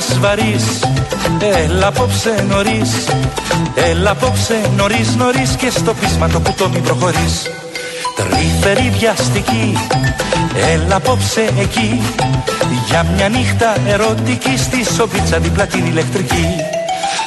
χειμώνας 0.00 0.18
βαρύς 0.20 0.64
Έλα 1.64 1.86
απόψε 1.86 2.46
νωρίς. 2.48 2.90
Έλα 3.74 4.10
απόψε 4.10 4.60
νωρίς 4.76 5.14
νωρίς 5.16 5.50
Και 5.56 5.70
στο 5.70 5.94
πείσμα 5.94 6.28
το 6.28 6.40
κουτό 6.40 6.68
μην 6.68 6.82
προχωρείς. 6.82 7.50
Τρυφερή 8.16 8.92
βιαστική. 8.98 9.78
Έλα 10.72 10.96
απόψε 10.96 11.50
εκεί. 11.60 12.02
Για 12.86 13.06
μια 13.16 13.28
νύχτα 13.28 13.76
ερωτική 13.86 14.56
Στη 14.56 14.84
σοβίτσα 14.96 15.38
δίπλα 15.38 15.66
την 15.66 15.86
ηλεκτρική. 15.86 16.46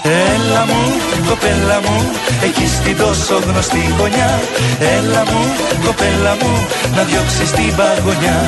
Έλα 0.03 0.65
μου, 0.65 0.83
κοπέλα 1.29 1.79
μου, 1.85 2.11
εκεί 2.43 2.67
στην 2.67 2.97
τόσο 2.97 3.39
γνωστή 3.47 3.93
γωνιά. 3.97 4.39
Έλα 4.79 5.23
μου, 5.25 5.43
κοπέλα 5.85 6.35
μου, 6.41 6.67
να 6.95 7.01
διώξεις 7.03 7.51
την 7.51 7.75
παγωνιά 7.75 8.39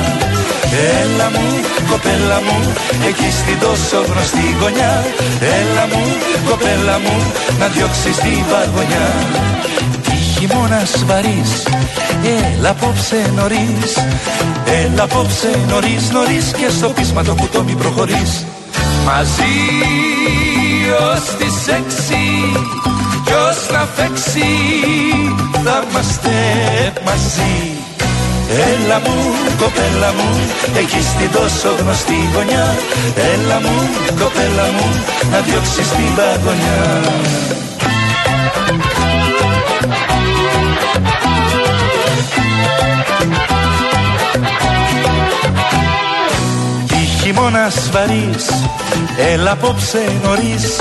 Έλα 0.72 1.30
μου, 1.30 1.46
κοπέλα 1.90 2.38
μου, 2.46 2.72
εκεί 3.08 3.30
στην 3.40 3.58
τόσο 3.60 3.98
γνωστή 4.08 4.56
γωνιά. 4.60 5.04
Έλα 5.58 5.84
μου, 5.92 6.04
κοπέλα 6.48 6.98
μου, 6.98 7.16
να 7.58 7.66
διώξεις 7.66 8.16
την 8.16 8.44
παγωνιά 8.50 9.08
Τι 10.02 10.10
χειμώνας 10.10 11.04
βαρύς, 11.06 11.52
έλα 12.36 12.70
απόψε 12.70 13.32
νωρίς. 13.36 13.92
Έλα 14.82 15.02
απόψε 15.02 15.50
νωρίς 15.68 16.10
νωρίς 16.10 16.44
και 16.58 16.68
στο 16.76 16.88
πείσμα 16.88 17.22
το 17.24 17.34
κουτό 17.34 17.62
μη 17.62 17.74
προχωρείς. 17.74 18.44
Μαζί 19.04 19.54
ως 21.12 21.36
τις 21.38 21.68
έξι 21.78 22.22
κι 23.24 23.32
ως 23.32 23.70
να 23.72 23.88
φέξει 23.94 24.48
θα 25.64 25.84
είμαστε 25.88 26.30
μαζί 27.04 27.84
Έλα 28.56 29.00
μου, 29.00 29.16
κοπέλα 29.58 30.12
μου, 30.12 30.28
εκεί 30.76 31.02
στην 31.02 31.30
τόσο 31.32 31.68
γνωστή 31.80 32.18
γωνιά. 32.34 32.76
Έλα 33.32 33.60
μου, 33.60 33.76
κοπέλα 34.18 34.66
μου, 34.76 34.86
να 35.30 35.40
διώξεις 35.40 35.88
την 35.88 36.14
παγωνιά. 36.16 37.00
Χειμώνας 47.22 47.90
βαρύς 47.90 48.46
Έλα 49.32 49.50
απόψε 49.50 49.98
νωρίς. 50.22 50.80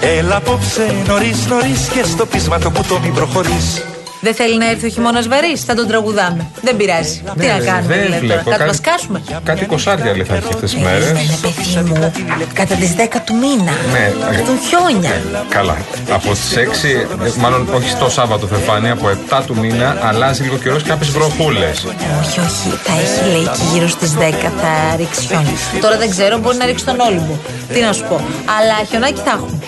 Έλα 0.00 0.36
απόψε 0.36 0.94
νωρίς 1.06 1.46
νωρίς 1.46 1.88
Και 1.92 2.04
στο 2.04 2.26
πείσμα 2.26 2.58
το 2.58 2.70
κουτό 2.70 2.98
μην 2.98 3.14
προχωρείς 3.14 3.82
δεν 4.26 4.34
θέλει 4.34 4.56
να 4.58 4.70
έρθει 4.70 4.86
ο 4.86 4.88
χειμώνας 4.88 5.28
βαρύς, 5.28 5.60
θα 5.68 5.74
τον 5.74 5.86
τραγουδάμε. 5.86 6.46
Δεν 6.62 6.76
πειράζει. 6.76 7.22
Τι 7.38 7.46
να 7.46 7.58
κάνουμε, 7.68 7.94
δεν 7.94 8.20
δηλαδή, 8.20 8.44
τώρα, 8.44 8.56
κάτι 8.56 8.76
σκάσουμε. 8.76 9.22
Κάτι 9.44 9.64
κοσάρια 9.64 10.12
λέει 10.16 10.24
θα 10.24 10.34
έρθει 10.34 10.52
αυτές 10.54 10.70
τις 10.72 10.82
μέρες. 10.82 11.12
παιδί 11.42 11.90
μου, 11.90 12.12
κατά 12.52 12.74
τις 12.74 12.94
10 12.96 13.20
του 13.26 13.34
μήνα. 13.42 13.72
Ναι, 13.92 14.04
έρθουν 14.38 14.58
χιόνια. 14.68 15.14
Καλά. 15.48 15.76
Από 16.10 16.30
τις 16.30 16.56
6, 16.56 17.38
μάλλον 17.38 17.68
όχι 17.74 17.94
το 17.96 18.08
Σάββατο 18.10 18.46
θα 18.46 18.56
φάνει, 18.56 18.90
από 18.90 19.08
7 19.08 19.42
του 19.46 19.56
μήνα 19.56 19.96
αλλάζει 20.02 20.42
λίγο 20.42 20.56
καιρός 20.56 20.82
και 20.82 20.88
κάποιες 20.88 21.10
βροχούλες. 21.10 21.76
Όχι, 22.20 22.40
όχι. 22.40 22.68
Θα 22.82 22.92
έχει 23.02 23.30
λέει 23.30 23.42
και 23.42 23.64
γύρω 23.72 23.88
στις 23.88 24.12
10 24.14 24.50
θα 24.60 24.96
ρίξει 24.96 25.20
χιόνια. 25.20 25.56
Τώρα 25.80 25.96
δεν 25.96 26.10
ξέρω, 26.10 26.38
μπορεί 26.38 26.56
να 26.56 26.66
ρίξει 26.66 26.84
τον 26.84 27.00
Όλυμπο. 27.00 27.34
Τι 27.72 27.80
να 27.80 27.92
σου 27.92 28.04
πω. 28.08 28.20
Αλλά 28.58 28.76
χιονάκι 28.88 29.20
θα 29.24 29.30
έχουν. 29.36 29.62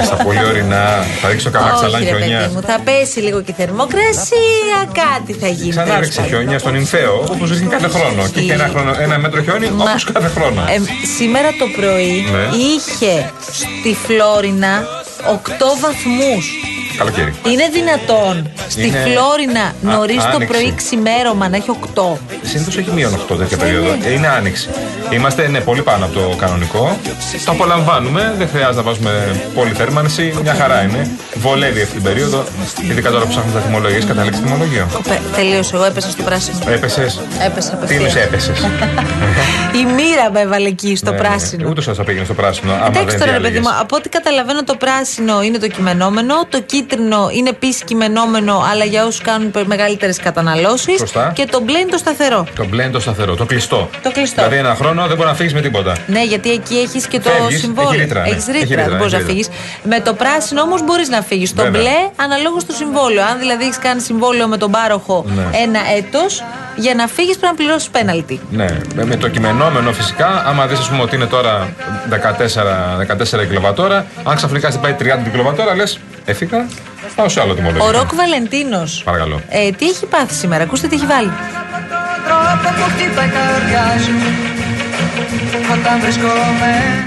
Α 0.00 0.16
τα 0.16 0.24
πολύ 0.24 0.44
ορεινά, 0.44 1.04
θα 1.20 1.28
ρίξει 1.28 1.44
το 1.44 1.50
καμάξαλάν 1.50 2.02
χιονιά. 2.02 2.50
Θα 2.66 2.80
πέσει 2.84 3.18
λίγο 3.20 3.39
και 3.42 3.52
θερμοκρασία, 3.52 4.78
κάτι 4.92 5.32
θα 5.32 5.48
γίνει. 5.48 5.70
Ξανά 5.70 6.00
ρίξε 6.00 6.22
χιόνια 6.22 6.58
στον 6.58 6.74
Ινφαίο, 6.74 7.24
όπως 7.30 7.50
ρίχνει 7.50 7.68
κάθε 7.68 7.88
χρόνο. 7.88 8.28
Και 8.28 8.40
είχε 8.40 8.52
ένα, 8.52 8.68
χρόνο, 8.68 8.94
ένα 9.00 9.18
μέτρο 9.18 9.42
χιόνι 9.42 9.70
Μα... 9.70 9.84
όπως 9.84 10.04
κάθε 10.04 10.28
χρόνο. 10.28 10.60
Ε, 10.60 10.80
σήμερα 11.16 11.48
το 11.58 11.66
πρωί 11.76 12.24
ναι. 12.32 12.56
είχε 12.56 13.30
στη 13.52 13.96
Φλόρινα 14.04 14.84
8 15.26 15.36
βαθμούς 15.80 16.60
Καλοκαίρι. 17.00 17.34
Είναι 17.46 17.68
δυνατόν 17.72 18.50
στη 18.68 18.86
είναι... 18.86 18.98
Φλόρινα 18.98 19.74
νωρίς 19.80 20.24
το 20.32 20.38
πρωί 20.46 20.72
ξημέρωμα 20.76 21.48
να 21.48 21.56
έχει 21.56 21.70
8. 21.94 22.02
Συνήθως 22.42 22.76
έχει 22.76 22.90
μείον 22.90 23.12
8 23.32 23.36
τέτοια 23.38 23.56
περίοδο. 23.56 23.88
Ε, 24.04 24.12
είναι 24.12 24.28
άνοιξη. 24.28 24.68
Είμαστε 25.10 25.48
ναι, 25.48 25.60
πολύ 25.60 25.82
πάνω 25.82 26.04
από 26.04 26.14
το 26.14 26.36
κανονικό. 26.36 26.96
Το 27.44 27.52
απολαμβάνουμε. 27.52 28.34
Δεν 28.38 28.48
χρειάζεται 28.48 28.76
να 28.76 28.82
βάζουμε 28.82 29.40
πολύ 29.54 29.72
θέρμανση. 29.72 30.34
Μια 30.42 30.54
χαρά 30.54 30.82
είναι. 30.82 31.10
Βολεύει 31.34 31.82
αυτή 31.82 31.94
την 31.94 32.02
περίοδο. 32.02 32.44
Ειδικά 32.90 33.10
τώρα 33.10 33.24
που 33.24 33.30
ψάχνουμε 33.30 33.60
τα 33.60 33.66
τιμολογίες, 33.66 34.04
καταλήξει 34.04 34.40
τιμολογίο. 34.40 34.86
Τελείωσε. 35.34 35.76
Εγώ 35.76 35.84
έπεσα 35.84 36.10
στο 36.10 36.22
πράσινο. 36.22 36.58
Έπεσες; 36.68 37.20
Έπεσα 37.46 37.76
Τι 37.76 37.94
είναι 37.94 38.12
έπεσες; 38.24 38.58
Η 39.80 39.84
μοίρα 39.84 40.30
με 40.32 40.40
έβαλε 40.40 40.68
εκεί 40.68 40.96
στο 40.96 41.10
ναι, 41.10 41.16
ναι, 41.16 41.22
ναι. 41.22 41.28
πράσινο. 41.28 41.68
Ούτε 41.68 41.82
σα 41.82 41.94
θα 41.94 42.04
πήγαινε 42.04 42.24
στο 42.24 42.34
πράσινο. 42.34 42.72
Εντάξει 42.86 43.18
τώρα, 43.18 43.38
παιδί 43.40 43.58
μου, 43.58 43.68
από 43.80 43.96
ό,τι 43.96 44.08
καταλαβαίνω 44.08 44.64
το 44.64 44.74
πράσινο 44.74 45.42
είναι 45.42 45.58
το 45.58 45.68
κειμενόμενο. 45.68 46.34
Το 46.48 46.60
κίτρινο 46.60 47.28
είναι 47.32 47.48
επίσης 47.48 47.84
κειμενόμενο, 47.84 48.64
αλλά 48.70 48.84
για 48.84 49.06
όσους 49.06 49.20
κάνουν 49.20 49.52
μεγαλύτερες 49.64 50.18
καταναλώσεις. 50.18 51.02
Και 51.32 51.46
το 51.50 51.60
μπλε 51.60 51.78
είναι 51.78 51.90
το 51.90 51.98
σταθερό. 51.98 52.46
Το 52.54 52.64
μπλε 52.66 52.82
είναι 52.82 52.92
το 52.92 53.00
σταθερό, 53.00 53.34
το 53.34 53.44
κλειστό. 53.44 53.88
Το 54.02 54.10
κλειστό. 54.10 54.42
Δηλαδή 54.42 54.56
ένα 54.56 54.74
χρόνο 54.74 54.99
δεν 55.06 55.16
μπορεί 55.16 55.28
να 55.28 55.34
φύγεις 55.34 55.54
με 55.54 55.60
τίποτα. 55.60 55.96
Ναι, 56.06 56.24
γιατί 56.24 56.50
εκεί 56.50 56.74
έχεις 56.76 57.06
και 57.06 57.20
το 57.20 57.30
συμβόλαιο. 57.48 57.92
Έχει 57.92 58.00
ρήτρα. 58.00 58.22
Έχεις 58.26 58.46
ρήτρα, 58.46 58.88
δεν 58.88 58.96
μπορείς 58.96 59.12
να 59.12 59.18
φύγεις. 59.18 59.48
Με 59.82 60.00
το 60.00 60.14
πράσινο 60.14 60.62
όμως 60.62 60.84
μπορείς 60.84 61.08
να 61.08 61.22
φύγεις. 61.22 61.54
Το 61.54 61.70
μπλε 61.70 61.98
αναλόγως 62.16 62.62
στο 62.62 62.72
συμβόλαιο. 62.72 63.24
Αν 63.24 63.38
δηλαδή 63.38 63.64
έχεις 63.64 63.78
κάνει 63.78 64.00
συμβόλαιο 64.00 64.46
με 64.48 64.56
τον 64.56 64.70
πάροχο 64.70 65.24
ναι. 65.28 65.58
ένα 65.62 65.80
έτος, 65.96 66.44
για 66.76 66.94
να 66.94 67.06
φύγεις 67.06 67.38
πρέπει 67.38 67.56
να 67.56 67.64
πληρώσεις 67.64 67.88
πέναλτι. 67.88 68.40
Ναι, 68.50 68.66
με 68.94 69.16
το 69.16 69.28
κειμενόμενο 69.28 69.92
φυσικά, 69.92 70.44
άμα 70.46 70.66
δεις 70.66 70.90
ότι 71.02 71.16
είναι 71.16 71.26
τώρα 71.26 71.68
14, 72.10 73.42
14 73.42 73.46
κιλοβατόρα, 73.48 74.06
αν 74.24 74.36
ξαφνικά 74.36 74.68
στην 74.70 74.80
πάει 74.80 74.96
30 74.98 75.30
κιλοβατόρα, 75.30 75.74
λες, 75.74 75.98
έφυγα, 76.24 76.66
πάω 77.14 77.28
σε 77.28 77.40
άλλο 77.40 77.54
τιμολόγιο. 77.54 77.84
Ο 77.84 77.90
Ροκ 77.90 78.14
Βαλεντίνος. 78.14 79.02
Παρακαλώ. 79.04 79.40
Ε, 79.48 79.70
τι 79.70 79.86
έχει 79.86 80.06
πάθει 80.06 80.34
σήμερα, 80.34 80.62
ακούστε 80.62 80.86
τι 80.86 80.94
έχει 80.94 81.06
βάλει. 81.06 81.30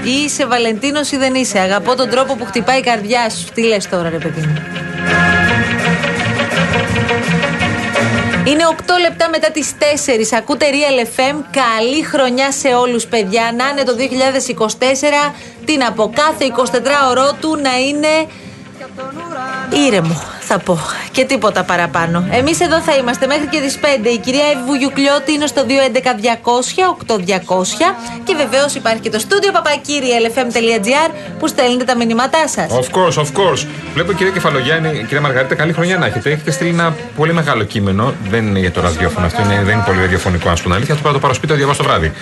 Είσαι 0.04 0.46
Βαλεντίνος 0.46 1.12
ή 1.12 1.16
δεν 1.16 1.34
είσαι; 1.34 1.58
Αγαπώ 1.58 1.94
τον 1.94 2.08
τρόπο 2.08 2.34
που 2.34 2.44
χτυπάει 2.44 2.78
η 2.78 2.82
καρδιά 2.82 3.30
σου. 3.30 3.44
Τι 3.54 3.62
λες 3.62 3.88
τώρα, 3.88 4.08
ρε 4.08 4.18
παιδί 4.18 4.40
μου; 4.40 4.62
Είναι 8.44 8.62
8 8.70 8.98
λεπτά 9.00 9.28
μετά 9.28 9.50
τις 9.50 9.72
4. 9.78 10.32
Ακούτε 10.36 10.66
Real 10.70 11.06
FM. 11.06 11.34
Καλή 11.50 12.02
χρονιά 12.02 12.52
σε 12.52 12.68
όλους 12.68 13.06
παιδιά. 13.06 13.52
Να 13.56 13.68
είναι 13.68 13.82
το 13.82 13.94
2024. 15.28 15.34
Τι 15.64 15.76
να 15.76 15.92
πω, 15.92 16.12
κάθε 16.14 16.44
24 16.44 17.10
ώρο 17.10 17.32
του 17.40 17.58
να 17.62 17.78
είναι 17.78 18.26
ήρεμο 19.86 20.22
θα 20.54 20.60
πω. 20.64 20.78
Και 21.10 21.24
τίποτα 21.24 21.64
παραπάνω. 21.64 22.28
Εμείς 22.30 22.60
εδώ 22.60 22.80
θα 22.80 22.94
είμαστε 22.94 23.26
μέχρι 23.26 23.46
και 23.46 23.60
τις 23.60 23.78
5. 23.82 23.86
Η 24.16 24.18
κυρία 24.18 24.44
Εύη 24.52 24.62
Βουγιουκλιώτη 24.66 25.32
είναι 25.32 25.46
στο 25.46 25.62
211-200-8200. 25.68 27.96
Και 28.24 28.34
βεβαίως 28.42 28.74
υπάρχει 28.74 29.00
και 29.00 29.10
το 29.10 29.18
στούντιο 29.18 29.52
παπακύριελfm.gr 29.52 31.10
που 31.38 31.46
στέλνετε 31.46 31.84
τα 31.84 31.96
μηνύματά 31.96 32.48
σας. 32.48 32.68
Of 32.70 32.88
course, 32.96 33.16
of 33.24 33.28
course. 33.38 33.66
Βλέπω 33.94 34.12
κυρία 34.12 34.32
Κεφαλογιάννη, 34.32 35.04
κυρία 35.08 35.20
Μαργαρίτα, 35.20 35.54
καλή 35.54 35.72
χρονιά 35.72 35.98
να 35.98 36.06
έχετε. 36.06 36.30
Έχετε 36.30 36.50
στείλει 36.50 36.70
ένα 36.70 36.94
πολύ 37.16 37.32
μεγάλο 37.32 37.64
κείμενο. 37.64 38.14
Δεν 38.28 38.46
είναι 38.46 38.58
για 38.58 38.72
το 38.72 38.80
ραδιόφωνο 38.80 39.26
αυτό, 39.26 39.42
είναι, 39.42 39.54
δεν 39.54 39.74
είναι 39.74 39.84
πολύ 39.86 40.00
ραδιοφωνικό, 40.00 40.48
αν 40.48 40.56
σου 40.56 40.68
πω 40.68 40.74
αλήθεια. 40.74 40.94
Αυτό 40.94 41.12
το 41.12 41.18
πάρω 41.18 41.34
σπίτι, 41.34 41.52
το 41.52 41.58
διαβάσω 41.58 41.82
το 41.82 41.88
βράδυ 41.88 42.12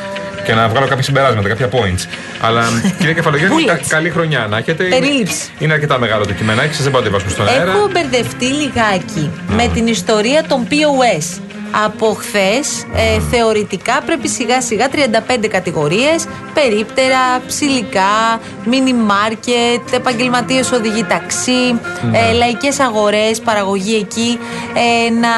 και 0.45 0.55
να 0.55 0.69
βγάλω 0.69 0.87
κάποια 0.87 1.03
συμπεράσματα, 1.03 1.49
κάποια 1.49 1.69
points. 1.69 2.07
Αλλά 2.41 2.63
κυρία 2.99 3.13
Κεφαλογιάννη, 3.13 3.65
καλή 3.89 4.11
χρονιά 4.11 4.47
να 4.51 4.57
έχετε. 4.57 4.85
Περίληψη. 4.85 5.51
Είναι 5.59 5.73
αρκετά 5.73 5.99
μεγάλο 5.99 6.27
το 6.27 6.33
κειμενάκι, 6.33 6.75
σας 6.75 6.83
δεν 6.83 6.93
πάω 6.93 7.03
να 7.03 7.11
το 7.11 7.29
στον 7.29 7.49
αέρα. 7.49 7.71
Έχω 7.71 7.89
μπερδευτεί 7.93 8.45
λιγάκι 8.45 9.31
με 9.49 9.69
την 9.75 9.87
ιστορία 9.87 10.45
των 10.49 10.67
POS. 10.71 11.52
Από 11.85 12.17
χθες 12.21 12.87
ε, 12.95 13.21
θεωρητικά 13.31 14.03
πρέπει 14.07 14.29
σιγά 14.29 14.61
σιγά 14.61 14.89
35 14.93 15.47
κατηγορίες 15.49 16.27
περίπτερα, 16.55 17.19
ψηλικά, 17.47 18.41
μίνι 18.65 18.93
μάρκετ, 18.93 19.93
επαγγελματίες 19.95 20.73
οδηγοί 20.73 21.05
ταξί, 21.05 21.81
ναι. 22.11 22.19
ε, 22.19 22.33
λαϊκές 22.33 22.81
αγορές, 22.81 23.41
παραγωγή 23.41 23.95
εκεί 23.97 24.39
ε, 24.75 25.11
να 25.11 25.35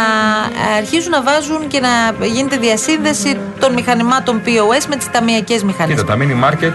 αρχίζουν 0.77 1.11
να 1.11 1.23
βάζουν 1.23 1.67
και 1.69 1.81
να 1.81 2.27
γίνεται 2.27 2.57
διασύνδεση 2.57 3.39
των 3.61 3.73
μηχανημάτων 3.73 4.43
POS 4.45 4.85
με 4.89 4.97
τις 4.97 5.11
ταμιακές 5.11 5.63
μηχανές. 5.63 5.95
Κοίτα, 5.95 6.07
τα 6.07 6.17
μίνι 6.17 6.35
μάρκετ 6.35 6.73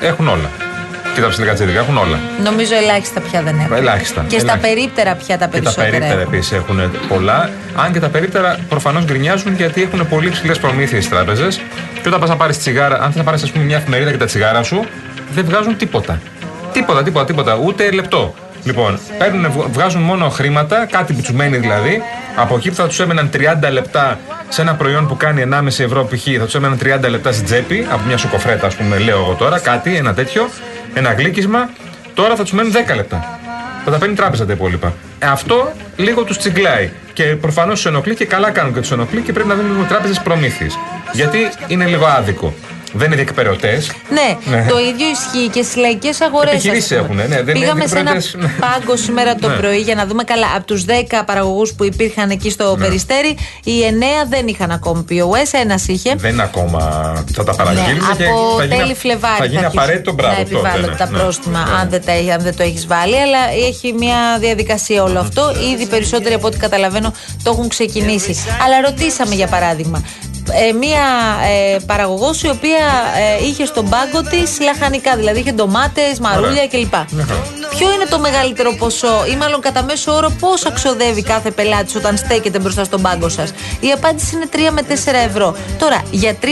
έχουν 0.00 0.28
όλα. 0.28 0.65
Και 1.16 1.22
τα 1.22 1.28
ψηλικά 1.28 1.54
τσίδικα 1.54 1.78
έχουν 1.78 1.96
όλα. 1.96 2.18
Νομίζω 2.44 2.74
ελάχιστα 2.74 3.20
πια 3.20 3.42
δεν 3.42 3.58
έχουν. 3.58 3.76
Ελάχιστα. 3.76 4.24
Και 4.28 4.38
στα 4.38 4.56
περίπτερα 4.58 5.14
πια 5.14 5.38
τα 5.38 5.48
περισσότερα. 5.48 5.86
Και 5.86 5.92
τα 5.92 5.98
περίπτερα 5.98 6.20
επίσης 6.20 6.52
έχουν 6.52 6.80
πολλά. 7.08 7.50
Αν 7.76 7.92
και 7.92 8.00
τα 8.00 8.08
περίπτερα 8.08 8.58
προφανώς 8.68 9.04
γκρινιάζουν 9.04 9.54
γιατί 9.54 9.82
έχουν 9.82 10.08
πολύ 10.08 10.30
ψηλές 10.30 10.58
προμήθειες 10.58 11.04
στις 11.04 11.16
τράπεζες. 11.16 11.60
Και 12.02 12.08
όταν 12.08 12.20
πας 12.20 12.28
να 12.28 12.36
πάρεις 12.36 12.58
τσιγάρα, 12.58 12.96
αν 12.96 13.06
θες 13.06 13.16
να 13.16 13.22
πάρεις 13.24 13.52
μια 13.52 13.76
εφημερίδα 13.76 14.10
και 14.10 14.16
τα 14.16 14.24
τσιγάρα 14.26 14.62
σου, 14.62 14.86
δεν 15.34 15.44
βγάζουν 15.44 15.76
τίποτα. 15.76 16.20
Τίποτα, 16.72 17.02
τίποτα, 17.02 17.24
τίποτα. 17.26 17.56
Ούτε 17.64 17.90
λεπτό. 17.90 18.34
Λοιπόν, 18.64 18.98
παίρνουν, 19.18 19.50
βγ- 19.52 19.66
βγάζουν 19.72 20.02
μόνο 20.02 20.28
χρήματα, 20.28 20.86
κάτι 20.90 21.12
που 21.12 21.20
τους 21.20 21.32
μένει 21.32 21.56
δηλαδή. 21.56 22.02
Από 22.36 22.56
εκεί 22.56 22.68
που 22.68 22.74
θα 22.74 22.86
τους 22.86 23.00
έμεναν 23.00 23.30
30 23.32 23.70
λεπτά 23.70 24.18
σε 24.48 24.60
ένα 24.60 24.74
προϊόν 24.74 25.08
που 25.08 25.16
κάνει 25.16 25.40
1,5 25.42 25.84
ευρώ 25.84 26.04
π.χ., 26.04 26.22
θα 26.38 26.44
τους 26.44 26.54
έμεναν 26.54 26.78
30 27.06 27.08
λεπτά 27.10 27.32
στην 27.32 27.44
τσέπη, 27.44 27.86
από 27.90 28.00
μια 28.06 28.16
σοκοφρέτα, 28.16 28.66
ας 28.66 28.74
πούμε, 28.74 28.98
λέω 28.98 29.18
εγώ 29.18 29.34
τώρα, 29.38 29.58
κάτι, 29.58 29.96
ένα 29.96 30.14
τέτοιο, 30.14 30.48
ένα 30.98 31.12
γλύκισμα. 31.12 31.70
Τώρα 32.14 32.36
θα 32.36 32.42
τους 32.42 32.52
μένουν 32.52 32.72
10 32.72 32.94
λεπτά. 32.96 33.38
Θα 33.84 33.90
τα 33.90 33.98
παίρνει 33.98 34.14
η 34.14 34.16
τράπεζα 34.16 34.46
τα 34.46 34.52
υπόλοιπα. 34.52 34.92
Ε, 35.18 35.26
αυτό 35.26 35.72
λίγο 35.96 36.24
τους 36.24 36.38
τσιγκλάει. 36.38 36.90
Και 37.12 37.24
προφανώς 37.24 37.74
τους 37.74 37.86
ενοχλεί 37.86 38.14
και 38.14 38.24
καλά 38.24 38.50
κάνουν 38.50 38.74
και 38.74 38.80
τους 38.80 38.90
ενοχλεί 38.90 39.20
και 39.20 39.32
πρέπει 39.32 39.48
να 39.48 39.54
δίνουν 39.54 39.72
λίγο 39.72 39.84
τράπεζες 39.84 40.20
προμήθειες. 40.20 40.78
Γιατί 41.12 41.38
είναι 41.66 41.84
λίγο 41.86 42.06
άδικο. 42.06 42.54
Δεν 42.92 43.06
είναι 43.06 43.14
διεκπαιρεωτέ. 43.16 43.82
Ναι, 44.10 44.36
Ναι. 44.56 44.66
το 44.68 44.78
ίδιο 44.78 45.06
ισχύει 45.08 45.48
και 45.52 45.62
στις 45.62 45.76
λαϊκές 45.76 46.20
αγορές. 46.20 46.52
Επιχειρήσεις 46.52 46.90
έχουνε, 46.90 47.22
ναι, 47.26 47.42
δεν 47.42 47.54
Πήγαμε 47.58 47.80
είναι 47.80 47.86
σε 47.90 47.98
ένα 47.98 48.10
διεκπαιρεωτές, 48.12 48.34
ναι. 48.60 48.66
πάγκο 48.66 48.96
σήμερα 48.96 49.34
το 49.34 49.48
Ναι. 49.48 49.54
πρωί 49.54 49.78
για 49.78 49.94
να 49.94 50.06
δούμε 50.06 50.22
καλά. 50.24 50.46
Από 50.56 50.66
τους 50.66 50.84
10 50.84 51.24
παραγωγούς 51.24 51.72
που 51.72 51.84
υπήρχαν 51.84 52.30
εκεί 52.30 52.50
στο 52.50 52.76
Ναι. 52.76 52.84
Περιστέρι, 52.84 53.36
οι 53.64 53.82
9 53.82 54.26
δεν 54.28 54.46
είχαν 54.46 54.70
ακόμη 54.70 55.04
POS, 55.10 55.58
ένας 55.62 55.88
είχε. 55.88 56.14
Δεν 56.16 56.32
είναι 56.32 56.42
ακόμα. 56.42 56.80
Θα 57.34 57.44
τα 57.44 57.54
παραγγείλουμε 57.54 57.92
Ναι, 57.92 58.16
και 58.16 58.24
από 58.30 58.54
θα 58.58 58.64
γίνει, 58.64 58.76
τέλη 58.76 58.94
Φλεβάρι 58.94 59.36
θα 59.38 59.44
γίνει 59.44 59.58
αρχίσει 59.58 59.76
απαραίτητο 59.78 60.12
μπράβο. 60.12 60.32
να 60.36 60.42
τότε, 60.44 60.54
επιβάλλονται 60.56 60.90
ναι, 60.90 60.96
τα 60.96 61.10
ναι. 61.10 61.18
πρόστιμα 61.18 61.64
Ναι. 61.64 61.80
αν, 61.80 61.88
δεν 61.90 62.04
τα, 62.04 62.12
έχει- 62.12 62.30
αν 62.32 62.40
δεν 62.42 62.56
το 62.56 62.62
έχεις 62.62 62.86
βάλει. 62.86 63.20
Αλλά 63.20 63.38
έχει 63.68 63.92
μια 63.92 64.18
διαδικασία 64.40 65.02
όλο 65.02 65.18
αυτό. 65.18 65.52
Ήδη 65.74 65.86
περισσότεροι 65.86 66.34
από 66.34 66.46
ό,τι 66.46 66.56
καταλαβαίνω 66.58 67.12
το 67.42 67.50
έχουν 67.50 67.68
ξεκινήσει. 67.68 68.34
Αλλά 68.64 68.80
ρωτήσαμε 68.88 69.34
για 69.34 69.46
παράδειγμα. 69.46 70.02
Ε, 70.52 70.72
μία 70.72 71.04
ε, 71.74 71.78
παραγωγός 71.86 72.42
η 72.42 72.48
οποία 72.48 72.84
ε, 73.40 73.46
είχε 73.46 73.64
στον 73.64 73.88
πάγκο 73.88 74.22
της 74.22 74.60
λαχανικά, 74.60 75.16
δηλαδή 75.16 75.38
είχε 75.38 75.52
ντομάτες, 75.52 76.18
μαρούλια 76.18 76.48
Ωραία. 76.50 76.66
κλπ. 76.66 76.94
Μια 77.10 77.24
χαρά. 77.28 77.42
Ποιο 77.70 77.92
είναι 77.92 78.04
το 78.04 78.18
μεγαλύτερο 78.18 78.74
ποσό, 78.78 79.24
ή 79.32 79.36
μάλλον 79.36 79.60
κατά 79.60 79.82
μέσο 79.82 80.12
όρο, 80.12 80.30
πόσο 80.40 80.72
ξοδεύει 80.72 81.22
κάθε 81.22 81.50
πελάτης 81.50 81.94
όταν 81.94 82.16
στέκεται 82.16 82.58
μπροστά 82.58 82.84
στον 82.84 83.02
πάγκο 83.02 83.28
σας; 83.28 83.52
Η 83.80 83.90
απάντηση 83.92 84.36
είναι 84.36 84.48
3 84.52 84.58
με 84.72 84.82
4 84.82 84.94
ευρώ. 85.28 85.56
Τώρα, 85.78 86.02
για 86.10 86.36
3-4 86.42 86.46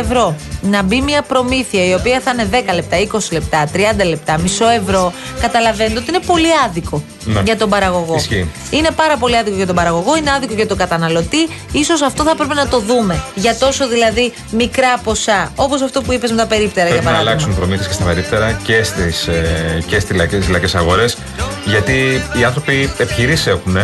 ευρώ 0.00 0.34
να 0.60 0.82
μπει 0.82 1.00
μια 1.00 1.22
προμήθεια 1.22 1.84
η 1.84 1.94
οποία 1.94 2.20
θα 2.20 2.30
είναι 2.30 2.48
10 2.70 2.74
λεπτά, 2.74 2.96
20 3.12 3.18
λεπτά, 3.30 3.68
30 3.72 4.04
λεπτά, 4.08 4.38
μισό 4.38 4.68
ευρώ, 4.68 5.12
καταλαβαίνετε 5.40 5.98
ότι 5.98 6.08
είναι 6.08 6.24
πολύ 6.26 6.48
άδικο 6.66 7.02
Ναι. 7.24 7.40
για 7.44 7.56
τον 7.56 7.68
παραγωγό. 7.68 8.14
Ισχύει. 8.14 8.50
Είναι 8.70 8.88
πάρα 8.96 9.16
πολύ 9.16 9.36
άδικο 9.36 9.56
για 9.56 9.66
τον 9.66 9.74
παραγωγό, 9.74 10.16
είναι 10.16 10.30
άδικο 10.30 10.54
για 10.54 10.66
τον 10.66 10.76
καταναλωτή. 10.76 11.48
Ίσως 11.72 12.02
αυτό 12.02 12.22
θα 12.22 12.34
πρέπει 12.34 12.54
να 12.54 12.68
το 12.68 12.78
δούμε. 12.80 13.22
Για 13.34 13.56
τόσο 13.56 13.88
δηλαδή 13.88 14.32
μικρά 14.50 14.98
ποσά, 15.04 15.52
όπως 15.56 15.82
αυτό 15.82 16.02
που 16.02 16.12
είπες 16.12 16.30
με 16.30 16.36
τα 16.36 16.46
περίπτερα 16.46 16.86
για 16.88 16.96
Πρέπει 16.96 17.04
να 17.04 17.10
παράδειγμα. 17.10 17.30
αλλάξουν 17.30 17.56
προμήθειες 17.56 17.86
και 17.88 17.92
στα 17.94 18.04
περίπτερα 18.04 18.52
και 18.52 18.82
στις 18.82 19.26
ε, 19.26 19.82
και 19.86 20.00
στις 20.00 20.16
λαϊκές, 20.16 20.48
λαϊκές 20.48 20.74
αγορές. 20.74 21.16
Γιατί 21.64 22.22
οι 22.40 22.44
άνθρωποι 22.44 22.92
επιχειρήσεις 22.98 23.46
έχουν. 23.46 23.76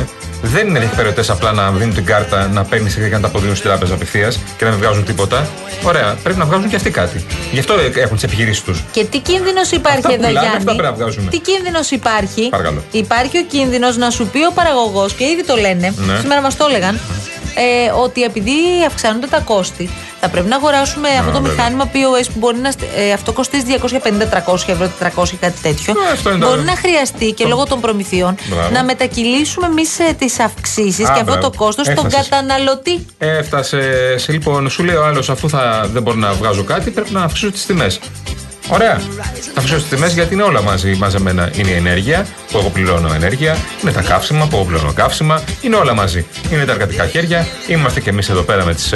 Δεν 0.42 0.68
είναι 0.68 0.78
διεκπαιρεωτές 0.78 1.30
απλά 1.30 1.52
να 1.52 1.70
δίνουν 1.70 1.94
την 1.94 2.04
κάρτα, 2.04 2.48
να 2.52 2.64
παίρνει 2.64 2.90
και 2.90 3.00
να 3.00 3.20
τα 3.20 3.26
αποδίνουν 3.26 3.56
στην 3.56 3.68
τράπεζα 3.70 3.94
απευθείας 3.94 4.38
και 4.56 4.64
να 4.64 4.70
μην 4.70 4.78
βγάζουν 4.80 5.04
τίποτα. 5.04 5.48
Ωραία, 5.84 6.16
πρέπει 6.22 6.38
να 6.38 6.44
βγάζουν 6.44 6.68
και 6.68 6.76
αυτοί 6.76 6.90
κάτι. 6.90 7.24
Γι' 7.52 7.58
αυτό 7.58 7.74
έχουν 7.94 8.14
τις 8.14 8.24
επιχειρήσεις 8.24 8.62
τους. 8.62 8.84
Και 8.92 9.04
τι 9.04 9.18
κίνδυνος 9.18 9.70
υπάρχει 9.70 9.98
Αυτά 9.98 10.12
εδώ, 10.12 10.26
πουλάνε, 10.26 10.40
Γιάννη; 10.40 10.56
αυτά 10.56 10.74
πρέπει 10.74 10.88
να 10.88 10.92
βγάζουμε. 10.92 11.30
Τι 11.30 11.38
κίνδυνος 11.38 11.90
υπάρχει; 11.90 12.48
Παρακαλώ. 12.48 12.82
Υπάρχει 12.90 13.38
ο 13.38 13.42
κίνδυνος 13.42 13.96
να 13.96 14.10
σου 14.10 14.26
πει 14.26 14.38
ο 14.46 14.52
παραγωγός, 14.54 15.12
και 15.12 15.24
ήδη 15.24 15.44
το 15.44 15.56
λένε, 15.56 15.94
Ναι. 15.96 16.18
σήμερα 16.20 16.40
μας 16.40 16.56
το 16.56 16.66
έλεγαν, 16.68 17.00
ε, 17.54 17.90
ότι 18.02 18.22
επειδή 18.22 18.52
αυξάνονται 18.86 19.26
τα 19.26 19.40
κόστη, 19.40 19.90
θα 20.20 20.28
πρέπει 20.28 20.48
να 20.48 20.56
αγοράσουμε 20.56 21.08
αυτό 21.08 21.30
το 21.30 21.40
βέβαια. 21.40 21.52
μηχάνημα 21.52 21.90
POS 21.92 22.24
που 22.32 22.38
μπορεί 22.38 22.56
να. 22.58 22.70
στε- 22.70 22.88
Ε, 22.96 23.12
αυτό 23.12 23.32
κοστίζει 23.32 23.64
250-300 23.66 24.72
ευρώ, 24.72 24.90
400 24.98 25.36
κάτι 25.40 25.60
τέτοιο. 25.62 25.94
Ε, 26.08 26.12
αυτό 26.12 26.30
είναι 26.30 26.38
το- 26.38 26.48
μπορεί 26.48 26.60
να 26.62 26.76
χρειαστεί 26.76 27.32
και 27.32 27.44
λόγω 27.46 27.64
των 27.64 27.80
προμηθειών 27.80 28.34
Μπράβο. 28.48 28.70
να 28.72 28.84
μετακυλήσουμε 28.84 29.66
εμείς 29.66 29.90
τις 30.18 30.40
αυξήσεις 30.40 31.04
Α, 31.08 31.12
και 31.12 31.20
αυτό 31.20 31.24
μπράβο. 31.32 31.50
το 31.50 31.56
κόστος 31.56 31.86
στον 31.86 32.06
Έφτασες. 32.06 32.28
καταναλωτή. 32.28 33.06
Έφτασες. 33.18 34.22
Σε, 34.22 34.32
λοιπόν, 34.32 34.70
σου 34.70 34.84
λέει 34.84 34.94
ο 34.96 35.04
άλλος, 35.04 35.30
αφού 35.30 35.48
θα, 35.48 35.88
δεν 35.92 36.02
μπορώ 36.02 36.16
να 36.16 36.32
βγάζω 36.32 36.64
κάτι, 36.64 36.90
πρέπει 36.90 37.12
να 37.12 37.22
αυξήσω 37.22 37.50
τις 37.50 37.66
τιμές. 37.66 37.98
Ωραία. 38.70 39.00
Θα 39.54 39.60
αυξήσω 39.60 39.78
τι 39.80 39.94
τιμές 39.94 40.12
γιατί 40.12 40.34
είναι 40.34 40.42
όλα 40.42 40.62
μαζί 40.62 40.94
μαζεμένα. 40.98 41.50
Είναι 41.54 41.70
η 41.70 41.74
ενέργεια 41.74 42.26
που 42.50 42.58
εγώ 42.58 42.68
πληρώνω 42.68 43.12
ενέργεια, 43.14 43.56
είναι 43.82 43.92
τα 43.92 44.02
καύσιμα 44.02 44.46
που 44.46 44.56
εγώ 44.56 44.64
πληρώνω 44.64 44.92
καύσιμα, 44.92 45.42
είναι 45.60 45.76
όλα 45.76 45.94
μαζί. 45.94 46.26
Είναι 46.52 46.64
τα 46.64 46.72
εργατικά 46.72 47.06
χέρια, 47.06 47.46
είμαστε 47.68 48.00
κι 48.00 48.08
εμείς 48.08 48.28
εδώ 48.28 48.42
πέρα 48.42 48.64
με 48.64 48.74
τις 48.74 48.92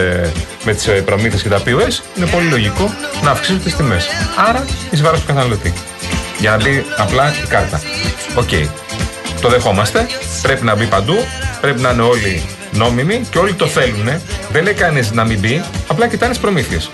με 0.64 0.74
τις 0.74 1.02
προμήθειες 1.04 1.42
και 1.42 1.48
τα 1.48 1.58
POS. 1.58 2.16
Είναι 2.16 2.26
πολύ 2.26 2.48
λογικό 2.48 2.94
να 3.22 3.30
αυξήσω 3.30 3.58
τις 3.58 3.76
τιμές. 3.76 4.06
Άρα, 4.48 4.64
εις 4.90 5.02
βάρος 5.02 5.20
του 5.20 5.26
καταναλωτή. 5.26 5.72
Για 6.38 6.50
να 6.50 6.56
μπει 6.56 6.84
απλά 6.96 7.32
η 7.44 7.46
κάρτα. 7.48 7.80
Οκ. 8.34 8.48
Το 9.40 9.48
δεχόμαστε. 9.48 10.06
Πρέπει 10.42 10.64
να 10.64 10.74
μπει 10.74 10.86
παντού. 10.86 11.16
Πρέπει 11.60 11.80
να 11.80 11.90
είναι 11.90 12.02
όλοι 12.02 12.42
νόμιμοι 12.72 13.20
και 13.30 13.38
όλοι 13.38 13.52
το 13.52 13.66
θέλουν. 13.66 14.08
Δεν 14.52 14.62
λέει 14.62 14.74
κανείς 14.74 15.12
να 15.12 15.24
μην 15.24 15.38
μπει. 15.38 15.64
Απλά 15.86 16.08
κοιτάνε 16.08 16.32
τις 16.32 16.40
προμήθειες. 16.40 16.90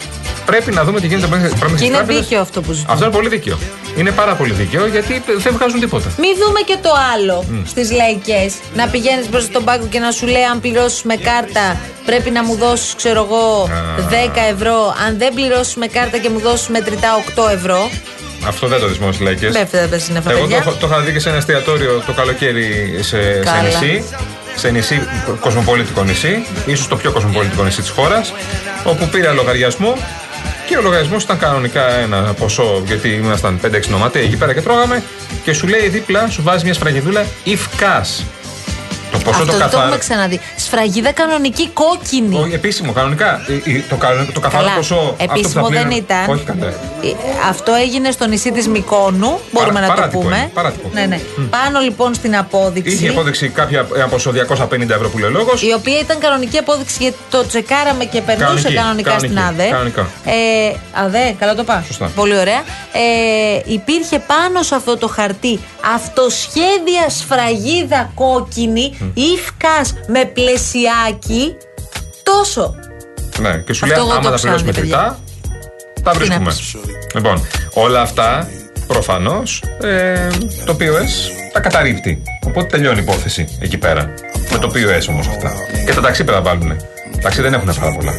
Πρέπει 0.51 0.73
να 0.73 0.85
δούμε 0.85 1.01
τι 1.01 1.07
γίνεται 1.07 1.29
με 1.37 1.49
Και 1.49 1.57
προμήθειες. 1.59 1.89
είναι 1.89 2.03
δίκαιο 2.21 2.41
αυτό 2.41 2.61
που 2.61 2.73
ζητούμε. 2.73 2.93
Αυτό 2.93 3.05
είναι 3.05 3.15
πολύ 3.15 3.29
δίκαιο. 3.29 3.59
Είναι 3.97 4.11
πάρα 4.11 4.35
πολύ 4.35 4.53
δίκαιο 4.53 4.87
γιατί 4.87 5.23
δεν 5.37 5.53
βγάζουν 5.53 5.81
τίποτα. 5.81 6.09
Μην 6.19 6.31
δούμε 6.45 6.61
και 6.65 6.77
το 6.83 6.91
άλλο 7.15 7.45
στις 7.67 7.91
λαϊκές 7.93 8.55
Να 8.75 8.89
πηγαίνεις 8.89 9.29
μπροστά 9.31 9.51
στον 9.51 9.65
πάγκο 9.65 9.87
και 9.91 9.99
να 9.99 10.11
σου 10.11 10.27
λέει: 10.27 10.43
Αν 10.53 10.61
πληρώσεις 10.61 11.03
με 11.03 11.17
κάρτα, 11.17 11.77
πρέπει 12.05 12.31
να 12.31 12.45
μου 12.45 12.55
δώσεις, 12.57 12.95
ξέρω 12.95 13.27
εγώ, 13.31 13.69
10 14.11 14.41
ευρώ. 14.55 14.95
Αν 15.07 15.19
δεν 15.19 15.35
πληρώσεις 15.35 15.75
με 15.75 15.87
κάρτα 15.87 16.19
και 16.19 16.31
μου 16.31 16.41
δώσεις 16.41 16.69
μετρητά 16.69 17.09
8 17.37 17.49
ευρώ. 17.53 17.91
Αυτό 18.47 18.67
δεν 18.67 18.81
το 18.81 18.87
δεις 18.87 18.99
μόνο 18.99 19.13
στις 19.13 19.25
λαϊκές. 19.27 19.53
Δεν 19.53 19.67
θα 19.67 19.87
πες 19.91 20.09
είναι 20.09 20.19
αυτά, 20.19 20.31
Εγώ 20.31 20.41
το, 20.41 20.47
παιδιά. 20.47 20.57
έχω- 20.67 20.73
το 20.81 20.87
είχα 20.87 21.01
δει 21.01 21.13
και 21.13 21.19
σε 21.19 21.29
ένα 21.29 21.39
εστιατόριο 21.39 22.03
το 22.07 22.13
καλοκαίρι 22.13 22.95
σε, 23.01 23.03
σε 23.03 23.41
Καλά. 23.45 23.63
νησί. 23.63 24.05
Σε 24.57 24.71
νησί, 24.71 25.09
κοσμοπολίτικο 25.41 26.03
νησί, 26.05 26.47
ίσως 26.67 26.89
το 26.89 26.97
πιο 26.97 27.13
κοσμοπολίτικο 27.13 27.63
νησί 27.65 27.81
της 27.81 27.91
χώρας, 27.91 28.33
όπου 28.85 29.09
πήρα 29.09 29.33
λογαριασμό 29.33 29.97
και 30.71 30.77
ο 30.77 30.81
λογαριασμός 30.83 31.23
ήταν 31.23 31.39
κανονικά 31.39 31.91
ένα 31.91 32.35
ποσό, 32.39 32.83
γιατί 32.87 33.09
ήμασταν 33.09 33.61
5-6 33.63 33.87
νοματέ 33.89 34.19
εκεί 34.19 34.37
πέρα 34.37 34.55
και 34.55 34.61
τρώγαμε. 34.61 35.03
Και 35.45 35.53
σου 35.53 35.67
λέει 35.67 35.89
δίπλα, 35.89 36.29
σου 36.29 36.43
βάζει 36.43 36.65
μια 36.65 36.75
σφραγιδούλα 36.75 37.27
if 37.47 37.83
cash. 37.83 38.25
Το 39.13 39.20
ποσό 39.31 39.41
Αυτό 39.43 39.53
το 39.53 39.59
δεν 39.59 39.61
το 39.61 39.65
καθαρό. 39.65 39.83
έχουμε 39.83 39.99
ξαναδεί. 39.99 40.41
Σφραγίδα 40.57 41.13
κανονική 41.13 41.69
κόκκινη. 41.69 42.37
Όχι, 42.39 42.55
επίσημο, 42.55 42.93
κανονικά. 42.93 43.29
Ε, 43.49 43.71
ε, 43.77 43.83
Το, 43.89 43.97
κα- 43.97 44.27
το 44.33 44.41
καθαρό 44.41 44.65
Καλά. 44.65 44.77
ποσό. 44.77 44.95
αυτό 44.95 45.11
που 45.13 45.17
θα 45.19 45.25
Επίσημο 45.35 45.63
δεν 45.69 45.71
πλήρωνε- 45.73 45.97
ήταν. 45.97 46.29
Όχι, 46.29 46.45
καλά. 46.45 46.67
Ε, 46.67 46.73
Αυτό 47.49 47.73
έγινε 47.75 48.11
στο 48.11 48.27
νησί 48.27 48.53
της 48.53 48.69
Μικόνου. 48.69 49.41
Μπορούμε 49.53 49.81
να 49.81 49.87
το 49.87 49.93
παράτυπο 49.95 50.21
πούμε. 50.23 50.37
είναι, 50.37 50.51
παράτυπο. 50.55 50.91
Ναι, 50.93 51.05
ναι. 51.07 51.21
Πάνω 51.51 51.81
λοιπόν 51.81 52.15
στην 52.15 52.37
απόδειξη. 52.37 52.95
Είχε 52.95 53.07
υπόδειξη 53.09 53.49
κάποια 53.49 53.87
ένα 53.97 54.07
ποσό 54.09 54.31
250 54.31 54.95
ευρώ 54.95 55.09
που 55.09 55.19
λέει 55.19 55.29
ο 55.29 55.33
λόγος. 55.33 55.63
Η 55.63 55.73
οποία 55.73 55.99
ήταν 55.99 56.19
κανονική 56.19 56.59
απόδειξη 56.59 56.97
γιατί 57.01 57.17
το 57.31 57.47
τσεκάραμε 57.47 58.05
και 58.05 58.21
περνούσε 58.21 58.45
Κανονική, 58.47 58.75
κανονικά 58.75 59.19
στην 59.19 59.35
κανονική, 59.35 59.63
ΑΔΕ. 59.63 59.71
κανονικά. 59.71 60.07
Ε, 60.25 60.33
ΑΔΕ, 61.05 61.35
καλά 61.39 61.55
το 61.55 61.65
πάω. 61.65 61.81
Σωστά. 61.87 62.11
Πολύ 62.15 62.39
ωραία. 62.39 62.63
Ε, 62.93 63.73
υπήρχε 63.73 64.19
πάνω 64.19 64.63
σε 64.63 64.75
αυτό 64.75 64.97
το 64.97 65.09
χαρτί 65.09 65.61
αυτοσχέδια 65.95 67.09
σφραγίδα 67.09 68.11
κόκκινη, 68.15 69.13
ύφκας 69.35 69.95
με 70.07 70.25
πλαισιάκι. 70.25 71.57
Τόσο. 72.23 72.75
Ναι, 73.39 73.57
και 73.67 73.73
σου 73.73 73.85
Αυτό 73.85 73.87
λέει 73.87 74.07
εγώ 74.09 74.13
άμα 74.19 74.23
το 74.23 74.31
τα 74.31 74.41
πληρώσει 74.41 74.43
ξαναδεί, 74.65 74.65
μετρητά, 74.67 75.19
τα 76.03 76.13
βρίσκουμε. 76.13 76.51
πεις. 76.51 76.77
Λοιπόν, 77.15 77.47
όλα 77.73 78.01
αυτά 78.01 78.49
προφανώς 78.87 79.63
ε, 79.83 80.29
το 80.65 80.77
POS 80.81 81.11
τα 81.53 81.61
καταρρύπτει. 81.61 82.23
Οπότε 82.47 82.67
τελειώνει 82.67 82.99
η 82.99 83.03
υπόθεση 83.03 83.59
εκεί 83.61 83.79
πέρα. 83.79 84.15
Με 84.51 84.59
το 84.59 84.71
POS 84.75 85.07
όμως 85.09 85.27
αυτά. 85.27 85.53
Και 85.87 85.95
τα 85.95 86.01
ταξί 86.01 86.25
πρέπει 86.25 86.43
να 86.45 86.51
βάλουν. 86.51 86.69
Τα 87.13 87.19
ταξί 87.23 87.41
δεν 87.43 87.55
έχουν 87.55 87.75
πάρα 87.81 87.93
πολλά. 87.95 88.13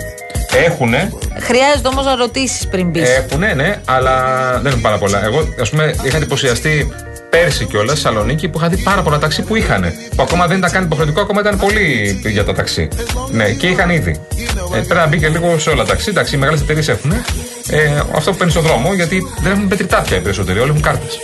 Έχουνε, 0.65 1.11
Χρειάζεται 1.39 1.87
όμως 1.87 2.05
να 2.05 2.15
ρωτήσεις 2.15 2.67
πριν 2.67 2.89
μπεις. 2.89 3.09
έχουνε, 3.09 3.53
ναι, 3.53 3.81
αλλά 3.85 4.15
δεν 4.61 4.65
έχουν 4.65 4.81
πάρα 4.81 4.97
πολλά. 4.97 5.23
Εγώ, 5.23 5.47
ας 5.61 5.69
πούμε, 5.69 5.95
είχα 6.03 6.17
εντυπωσιαστεί 6.17 6.93
πέρσι 7.31 7.65
κιόλας 7.65 7.97
στη 7.97 8.07
Θεσσαλονίκη 8.07 8.47
που 8.47 8.57
είχα 8.57 8.69
δει 8.69 8.77
πάρα 8.77 9.01
πολλά 9.01 9.19
ταξί 9.19 9.41
που 9.41 9.55
είχαν. 9.55 9.81
Που 10.15 10.21
ακόμα 10.21 10.47
δεν 10.47 10.57
ήταν 10.57 10.71
καν 10.71 10.83
υποχρεωτικό, 10.83 11.21
ακόμα 11.21 11.41
ήταν 11.41 11.57
πολύ 11.57 12.19
για 12.25 12.43
τα 12.43 12.53
ταξί. 12.53 12.87
Ναι, 13.31 13.51
και 13.51 13.67
είχαν 13.67 13.89
ήδη. 13.89 14.19
Ε, 14.73 14.79
πρέπει 14.79 14.93
να 14.93 15.07
μπει 15.07 15.17
και 15.19 15.27
λίγο 15.27 15.59
σε 15.59 15.69
όλα 15.69 15.83
τα 15.83 15.89
ταξί. 15.89 16.09
Εντάξει, 16.09 16.35
οι 16.35 16.37
μεγάλες 16.37 16.61
εταιρείες 16.61 16.87
έχουν. 16.87 17.11
Ε, 17.69 18.01
αυτό 18.15 18.31
που 18.31 18.37
παίρνει 18.37 18.51
στον 18.51 18.63
δρόμο, 18.63 18.93
γιατί 18.93 19.21
δεν 19.41 19.51
έχουν 19.51 19.67
πετριτά 19.67 20.01
πια 20.01 20.17
οι 20.17 20.21
περισσότεροι, 20.21 20.59
όλοι 20.59 20.69
έχουν 20.69 20.81
κάρτες. 20.81 21.17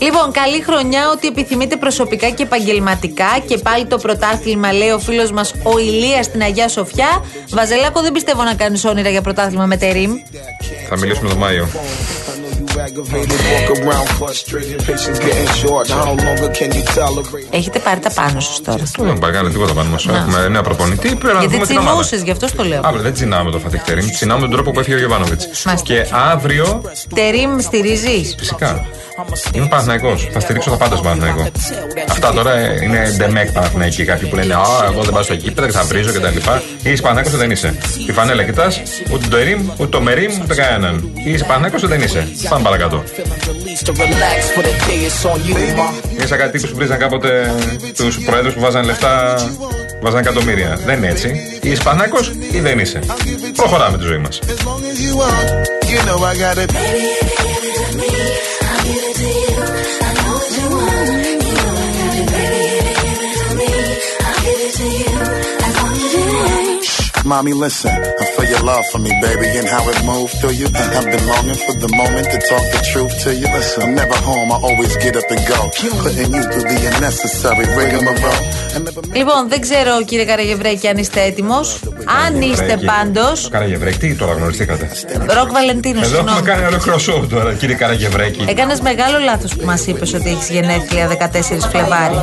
Λοιπόν, 0.00 0.32
καλή 0.32 0.62
χρονιά, 0.62 1.10
ό,τι 1.10 1.26
επιθυμείτε 1.26 1.76
προσωπικά 1.76 2.30
και 2.30 2.42
επαγγελματικά. 2.42 3.38
Και 3.48 3.58
πάλι 3.58 3.86
το 3.86 3.98
πρωτάθλημα, 3.98 4.72
λέει 4.72 4.90
ο 4.90 4.98
φίλος 4.98 5.30
μας 5.32 5.54
ο 5.62 5.78
Ηλίας 5.78 6.26
στην 6.26 6.42
Αγία 6.42 6.68
Σοφιά. 6.68 7.24
Βαζελάκο, 7.48 8.00
δεν 8.00 8.12
πιστεύω 8.12 8.42
να 8.42 8.54
κάνεις 8.54 8.84
όνειρα 8.84 9.08
για 9.08 9.22
πρωτάθλημα 9.22 9.66
με 9.66 9.76
τερίμ. 9.76 10.12
Θα 10.88 10.98
μιλήσουμε 10.98 11.28
τον 11.28 11.38
Μάιο. 11.38 11.68
Έχετε 17.50 17.78
πάρει 17.78 18.00
τα 18.00 18.10
πάνω 18.10 18.40
σας 18.40 18.60
τώρα. 18.64 18.82
Δεν 18.96 19.06
έχουμε 19.06 19.30
πάρει 19.32 19.50
τίποτα 19.50 19.72
πάνω 19.72 19.90
μας. 19.90 20.06
Έχουμε 20.06 20.48
νέα 20.48 20.62
προπονητή. 20.62 21.08
Πρέπει 21.08 21.34
να 21.34 21.40
Γιατί 21.40 21.54
δούμε 21.54 21.66
την 21.66 21.76
ομάδα. 21.76 21.90
τσινούσες, 21.90 22.22
γι' 22.22 22.30
αυτό 22.30 22.56
το 22.56 22.64
λέω. 22.64 22.80
Αύριο 22.84 23.02
δεν 23.02 23.12
τσινάμε 23.12 23.50
το 23.50 23.58
Φατιχτερήμ, 23.58 24.08
τσινάμε 24.08 24.40
τον 24.40 24.50
τρόπο 24.50 24.70
που 24.70 24.80
έφυγε 24.80 24.96
ο 24.96 24.98
Γιωβάνοβιτς. 24.98 25.48
Μάλιστα. 25.64 25.86
Και 25.86 26.06
αύριο, 26.10 26.82
Τερίμ 27.14 27.58
στηρίζεις; 27.58 28.34
φυσικά, 28.38 28.86
είμαι 29.52 29.66
Παναθυναϊκό. 29.66 30.16
Θα 30.32 30.40
στηρίξω 30.40 30.70
τα 30.70 30.76
πάντα 30.76 30.96
στον 30.96 31.06
Παναθυναϊκό. 31.08 31.50
Αυτά 32.10 32.32
τώρα 32.32 32.82
είναι 32.82 33.14
ντεμέκ 33.16 33.52
Παναθυναϊκοί. 33.52 34.04
Κάποιοι 34.04 34.28
που 34.28 34.36
λένε 34.36 34.54
Α, 34.54 34.60
εγώ 34.92 35.02
δεν 35.02 35.12
πάω 35.12 35.22
στο 35.22 35.34
γήπεδο 35.34 35.66
και 35.66 35.72
θα 35.72 35.84
βρίζω 35.84 36.12
κτλ. 36.12 36.36
Είσαι 36.82 37.02
Παναθυναϊκό 37.02 37.30
δεν 37.36 37.50
είσαι. 37.50 37.78
Τη 38.06 38.12
φανέλα 38.12 38.44
κοιτάς, 38.44 38.80
ούτε 39.12 39.26
το 39.28 39.36
Ερήμ, 39.36 39.60
ούτε 39.76 39.86
το 39.86 40.00
Μερίμ, 40.00 40.32
ούτε 40.42 40.54
κανέναν. 40.54 41.10
Είσαι 41.24 41.44
Παναθυναϊκό 41.44 41.86
δεν 41.86 42.00
είσαι. 42.02 42.28
Πάμε 42.48 42.62
παρακάτω. 42.68 43.04
Είναι 46.12 46.26
σαν 46.26 46.38
κάτι 46.38 46.58
τύπου 46.58 46.70
που 46.70 46.76
βρίζαν 46.76 46.98
κάποτε 46.98 47.54
τους 47.96 48.18
προέδρους 48.18 48.54
που 48.54 48.60
βάζαν 48.60 48.84
λεφτά, 48.84 49.36
βάζαν 50.00 50.20
εκατομμύρια. 50.20 50.78
Δεν 50.84 50.96
είναι 50.96 51.08
έτσι. 51.08 51.58
Είσαι 51.62 51.82
Παναθυναϊκό 51.82 52.18
ή 52.52 52.60
δεν 52.60 52.78
είσαι; 52.78 53.00
Προχωράμε 53.56 53.98
τη 53.98 54.04
ζωή 54.04 54.18
μας. 54.18 54.38
Mommy, 67.32 67.52
listen, 67.66 67.90
I 68.22 68.24
feel 68.34 68.48
your 68.54 68.62
love 68.72 68.84
for 68.92 69.00
me, 69.06 69.12
baby, 69.26 69.48
and 69.60 69.66
how 69.74 69.82
it 69.92 69.98
moved 70.12 70.32
through 70.40 70.56
you. 70.60 70.66
I've 70.96 71.08
been 71.14 71.24
longing 71.32 71.58
for 71.66 71.74
the 71.84 71.90
moment 72.00 72.26
to 72.32 72.38
talk 72.50 72.64
the 72.76 72.80
truth 72.92 73.12
to 73.24 73.30
you. 73.40 73.46
Listen, 73.56 73.78
I'm 73.84 73.94
never 74.02 74.16
home, 74.30 74.48
I 74.56 74.58
always 74.68 74.92
get 75.04 75.14
up 75.20 75.28
and 75.34 75.42
go. 75.52 75.60
Putting 76.04 76.30
you 76.36 76.42
through 76.50 76.66
the 76.72 76.78
unnecessary 76.90 77.66
rigmarole. 77.78 78.42
I 78.76 78.78
never 78.86 79.00
Λοιπόν, 79.18 79.48
δεν 79.48 79.60
ξέρω 79.60 80.02
κύριε 80.04 80.24
Καραγευρέκη 80.24 80.88
αν 80.88 80.96
είστε 80.96 81.20
έτοιμος. 81.22 81.80
Αν 82.26 82.40
είστε 82.42 82.78
πάντω. 82.86 83.26
Καραγευρέκη, 83.50 83.98
τι 83.98 84.14
τώρα 84.14 84.32
γνωριστήκατε; 84.32 84.90
Ροκ 85.36 85.50
Βαλεντίνο, 85.52 86.00
Εδώ 86.02 86.16
έχουμε 86.18 86.30
συγγνώμη. 86.30 86.46
κάνει 86.46 86.66
ολόκληρο 86.66 86.98
σοου 86.98 87.26
τώρα, 87.26 87.52
κύριε 87.54 87.74
Καραγευρέκη. 87.74 88.44
Έκανες 88.48 88.80
μεγάλο 88.80 89.18
λάθος 89.18 89.54
που 89.56 89.64
μας 89.64 89.86
είπες 89.86 90.14
ότι 90.14 90.28
έχεις 90.30 90.48
γενέθλια 90.50 91.06
14 91.06 91.66
Φλεβάρι. 91.70 92.18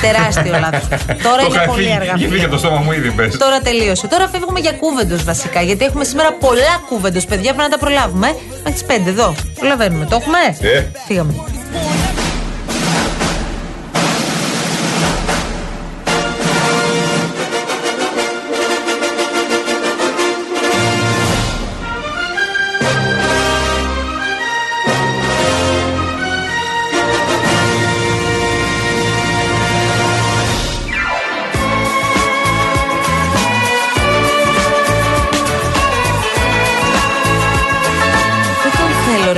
Τεράστιο 0.00 0.52
λάθος. 0.60 0.88
Τώρα 1.26 1.42
Το 1.42 1.46
είναι 1.48 1.54
είχα 1.54 1.64
πολύ 1.64 1.82
φύγει- 1.82 1.96
αργά. 1.96 2.12
Είχε 2.16 2.28
φύγει 2.28 2.44
από 2.44 2.52
το 2.52 2.58
στόμα 2.58 2.76
μου 2.84 2.92
ήδη, 2.92 3.10
πες. 3.10 3.36
Τώρα 3.36 3.58
τελείωσε. 3.60 4.06
Τώρα 4.06 4.26
φεύγουμε 4.48 4.60
για 4.60 4.72
κούβεντος 4.72 5.24
βασικά. 5.24 5.60
Γιατί 5.62 5.84
έχουμε 5.84 6.04
σήμερα 6.04 6.32
πολλά 6.32 6.82
κούβεντος, 6.88 7.24
παιδιά. 7.24 7.54
Πρέπει 7.54 7.70
να 7.70 7.78
τα 7.78 7.78
προλάβουμε. 7.78 8.36
Μέχρι 8.64 8.72
τις 8.72 8.84
5 8.84 9.08
εδώ. 9.08 9.34
Προλαβαίνουμε. 9.54 10.04
Το 10.04 10.16
έχουμε; 10.20 10.38
Ε. 10.60 10.84
Φύγαμε. 11.06 11.47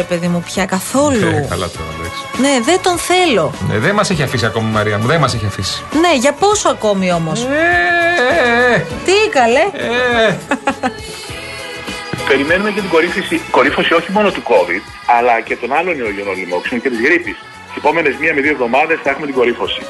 Ρε 0.01 0.07
παιδί 0.09 0.29
μου, 0.33 0.43
πια 0.47 0.65
καθόλου. 0.67 1.27
Ε, 1.27 1.47
καλά 1.49 1.69
τώρα, 1.77 1.91
εντάξει. 1.99 2.21
Ναι, 2.45 2.55
δεν 2.65 2.79
τον 2.83 2.97
θέλω. 2.99 3.53
Ε, 3.73 3.79
δεν 3.79 3.95
μας 3.95 4.11
έχει 4.11 4.23
αφήσει 4.23 4.47
ακόμη 4.47 4.69
η 4.69 4.73
Μαρία 4.73 4.99
μου, 4.99 5.07
δεν 5.07 5.21
μας 5.21 5.35
έχει 5.35 5.47
αφήσει. 5.47 5.83
Ναι, 6.01 6.13
για 6.25 6.33
πόσο 6.33 6.69
ακόμη 6.69 7.13
όμως; 7.13 7.39
Ε, 7.45 8.75
ε, 8.75 8.79
Τι 9.07 9.17
καλέ. 9.39 9.65
ε, 9.73 10.27
ε. 10.27 10.39
Περιμένουμε 12.29 12.71
και 12.71 12.81
την 12.81 12.89
κορύφωση, 12.91 13.41
κορύφωση 13.51 13.93
όχι 13.95 14.11
μόνο 14.13 14.31
του 14.31 14.43
COVID, 14.43 14.83
αλλά 15.19 15.41
και 15.41 15.57
των 15.57 15.73
άλλων 15.79 15.99
ιογενών 15.99 16.37
λοιμόξεων 16.41 16.81
και 16.83 16.89
της 16.89 17.01
γρήπης. 17.01 17.37
Τις 17.67 17.77
επόμενες 17.77 18.15
μία 18.21 18.35
με 18.35 18.41
δύο 18.41 18.51
εβδομάδες 18.51 18.99
θα 19.05 19.11
έχουμε 19.11 19.27
την 19.27 19.35
κορύφωση. 19.35 19.83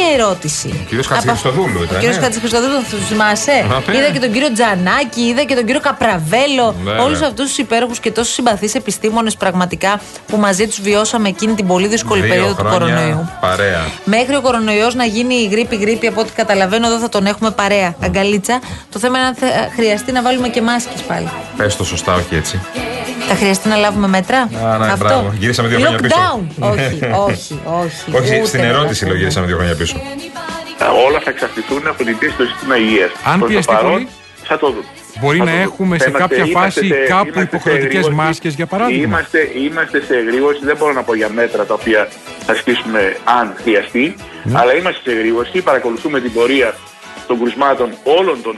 Θα 0.00 0.06
κάνω 0.06 0.18
μια 0.18 0.24
ερώτηση. 0.26 0.68
Ο 0.82 0.84
κύριος 0.88 1.06
Από- 1.06 1.14
Χατζηχρηστοδούλου 1.14 1.82
ήταν, 1.82 1.96
Ο 1.96 1.98
κύριος 2.00 2.16
ε. 2.16 2.20
Χατζηχρηστοδούλου, 2.20 2.74
θα 2.74 2.96
του 2.96 3.02
θυμάσαι; 3.02 3.50
Α, 3.52 3.90
ναι. 3.90 3.96
Είδα 3.96 4.10
και 4.10 4.18
τον 4.18 4.32
κύριο 4.32 4.52
Τζανάκη, 4.52 5.20
είδα 5.20 5.42
και 5.44 5.54
τον 5.54 5.64
κύριο 5.64 5.80
Καπραβέλο. 5.80 6.74
Βέβαια. 6.84 7.02
Όλους 7.04 7.20
αυτούς 7.20 7.46
τους 7.48 7.58
υπέροχους 7.58 7.98
και 8.00 8.10
τόσο 8.10 8.32
συμπαθείς 8.32 8.74
επιστήμονες 8.74 9.36
πραγματικά 9.36 10.00
που 10.26 10.36
μαζί 10.36 10.66
τους 10.66 10.80
βιώσαμε 10.80 11.28
εκείνη 11.28 11.54
την 11.54 11.66
πολύ 11.66 11.86
δύσκολη 11.88 12.20
Δύο 12.20 12.30
περίοδο 12.30 12.54
του 12.54 12.64
χρόνια 12.68 12.78
κορονοϊού. 12.94 13.28
Παρέα. 13.40 13.82
Μέχρι 14.04 14.34
ο 14.34 14.40
κορονοϊός 14.40 14.94
να 14.94 15.04
γίνει 15.04 15.34
η 15.34 15.46
γρήπη 15.46 15.76
γρήπη, 15.76 16.06
από 16.06 16.20
ό,τι 16.20 16.32
καταλαβαίνω, 16.32 16.86
εδώ 16.86 16.98
θα 16.98 17.08
τον 17.08 17.26
έχουμε 17.26 17.50
παρέα. 17.50 17.94
Αγκαλίτσα. 18.04 18.60
Το 18.92 18.98
θέμα 18.98 19.18
είναι 19.18 19.26
αν 19.26 19.34
θα 19.34 19.46
χρειαστεί 19.76 20.12
να 20.12 20.22
βάλουμε 20.22 20.48
και 20.48 20.62
μάσκες 20.62 21.00
πάλι. 21.00 21.28
Πες 21.56 21.76
το 21.76 21.84
σωστά, 21.84 22.14
όχι 22.14 22.34
έτσι. 22.34 22.60
Θα 23.32 23.38
χρειαστεί 23.38 23.68
να 23.68 23.76
λάβουμε 23.76 24.08
μέτρα; 24.08 24.38
Α, 24.40 24.78
ναι, 24.78 24.92
μπράβο. 24.98 25.34
Γυρίσαμε 25.38 25.68
δύο 25.68 25.78
χρόνια 25.78 25.98
πίσω. 25.98 26.16
Lockdown. 26.16 26.68
όχι, 26.70 26.80
όχι, 27.28 27.60
όχι. 27.64 28.16
Όχι, 28.16 28.36
Ούτε 28.36 28.46
στην 28.46 28.60
να 28.60 28.66
ερώτηση 28.66 29.00
τα 29.00 29.06
λέω 29.06 29.14
πούμε. 29.14 29.18
γυρίσαμε 29.18 29.46
δύο 29.46 29.56
χρόνια 29.56 29.74
πίσω. 29.74 29.96
Ε, 30.78 30.84
Όλα 31.06 31.20
θα 31.24 31.30
εξαρτηθούν 31.30 31.86
από 31.86 32.04
την 32.04 32.18
πίεση 32.18 32.34
στο 32.34 32.44
σύστημα 32.44 32.76
υγείας. 32.76 33.10
Αν 33.24 33.40
πιεστεί 33.46 33.74
πολύ, 33.82 34.08
θα 34.44 34.58
το 34.58 34.66
δούμε. 34.70 34.84
μπορεί 35.20 35.38
Θα 35.38 35.44
να 35.44 35.50
το 35.50 35.56
δούμε. 35.56 35.62
έχουμε 35.68 35.98
σε 35.98 36.10
Θα 36.10 36.18
κάποια 36.18 36.36
είμαστε 36.44 36.58
φάση 36.80 36.86
σε- 36.86 36.94
κάπου 36.94 37.28
είμαστε 37.28 37.40
σε 37.40 37.46
υποχρεωτικές 37.50 37.86
εγρήγορση. 37.86 38.16
μάσκες, 38.16 38.54
για 38.54 38.66
παράδειγμα; 38.66 39.02
Είμαστε, 39.04 39.38
είμαστε 39.66 39.98
σε 40.08 40.14
εγρήγορση, 40.16 40.60
δεν 40.64 40.76
μπορώ 40.78 40.92
να 40.92 41.02
πω 41.02 41.14
για 41.14 41.28
μέτρα 41.28 41.64
τα 41.64 41.74
οποία 41.74 42.08
θα 42.46 42.54
στήσουμε 42.54 43.16
αν 43.40 43.46
χρειαστεί, 43.62 44.14
Ναι. 44.42 44.58
αλλά 44.60 44.72
είμαστε 44.78 45.00
σε 45.10 45.16
εγρήγορση, 45.16 45.60
παρακολουθούμε 45.62 46.20
την 46.20 46.32
πορεία 46.32 46.74
των 47.26 47.38
κρουσμάτων 47.40 47.88
όλων 48.02 48.42
των 48.42 48.56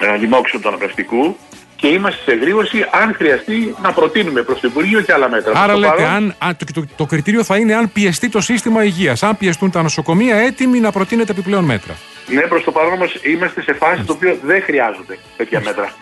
ε, 0.00 0.16
λοιμόξεων 0.20 0.62
του 0.62 0.68
αναπνευστικού 0.68 1.36
και 1.80 1.86
είμαστε 1.86 2.20
σε 2.24 2.30
εγρήγορση 2.32 2.84
αν 3.02 3.14
χρειαστεί 3.14 3.74
να 3.82 3.92
προτείνουμε 3.92 4.42
προς 4.42 4.60
το 4.60 4.68
Υπουργείο 4.70 5.00
και 5.00 5.12
άλλα 5.12 5.28
μέτρα. 5.28 5.50
Άρα 5.50 5.60
Προς 5.72 5.74
το 5.74 5.80
λέτε, 5.80 5.92
παρόν, 6.02 6.10
αν, 6.14 6.34
αν- 6.38 6.56
το, 6.56 6.64
το, 6.80 6.86
το 6.96 7.06
κριτήριο 7.06 7.44
θα 7.44 7.56
είναι 7.56 7.74
αν 7.74 7.92
πιεστεί 7.92 8.28
το 8.28 8.40
σύστημα 8.40 8.84
υγείας. 8.84 9.22
Αν 9.22 9.36
πιεστούν 9.36 9.70
τα 9.70 9.82
νοσοκομεία, 9.82 10.36
έτοιμοι 10.36 10.80
να 10.80 10.90
προτείνετε 10.92 11.32
επιπλέον 11.32 11.64
μέτρα. 11.64 11.94
Ναι, 12.26 12.40
προς 12.40 12.64
το 12.64 12.70
παρόν 12.72 12.92
όμως 12.92 13.14
είμαστε 13.22 13.62
σε 13.62 13.72
φάση 13.72 14.02
το 14.02 14.12
οποίο 14.12 14.38
δεν 14.42 14.62
χρειάζονται 14.62 15.18
τέτοια 15.36 15.60
μέτρα. 15.64 15.92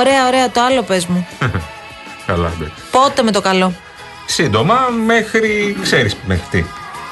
Ωραία, 0.00 0.26
ωραία. 0.26 0.50
Το 0.50 0.60
άλλο 0.60 0.82
πες 0.82 1.06
μου. 1.06 1.26
Καλά, 2.26 2.52
εντάξει. 2.56 2.82
Πότε 2.90 3.22
με 3.22 3.30
το 3.30 3.40
καλό; 3.40 3.72
Σύντομα 4.26 4.88
μέχρι. 5.06 5.76
ξέρεις 5.82 6.16
μέχρι 6.26 6.44
τι. 6.50 6.64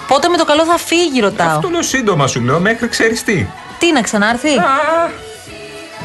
Πότε 0.09 0.29
με 0.29 0.37
το 0.37 0.45
καλό 0.45 0.65
θα 0.65 0.79
φύγει, 0.79 1.21
ρωτάω. 1.21 1.57
Αυτό 1.57 1.69
λέω 1.69 1.83
σύντομα 1.83 2.27
σου 2.27 2.41
λέω 2.41 2.61
μέχρι 2.61 2.89
ξέρεις 2.89 3.23
τι. 3.25 3.47
Τι, 3.83 3.93
να 3.93 4.01
ξανάρθει; 4.01 4.59
Α, 4.59 5.11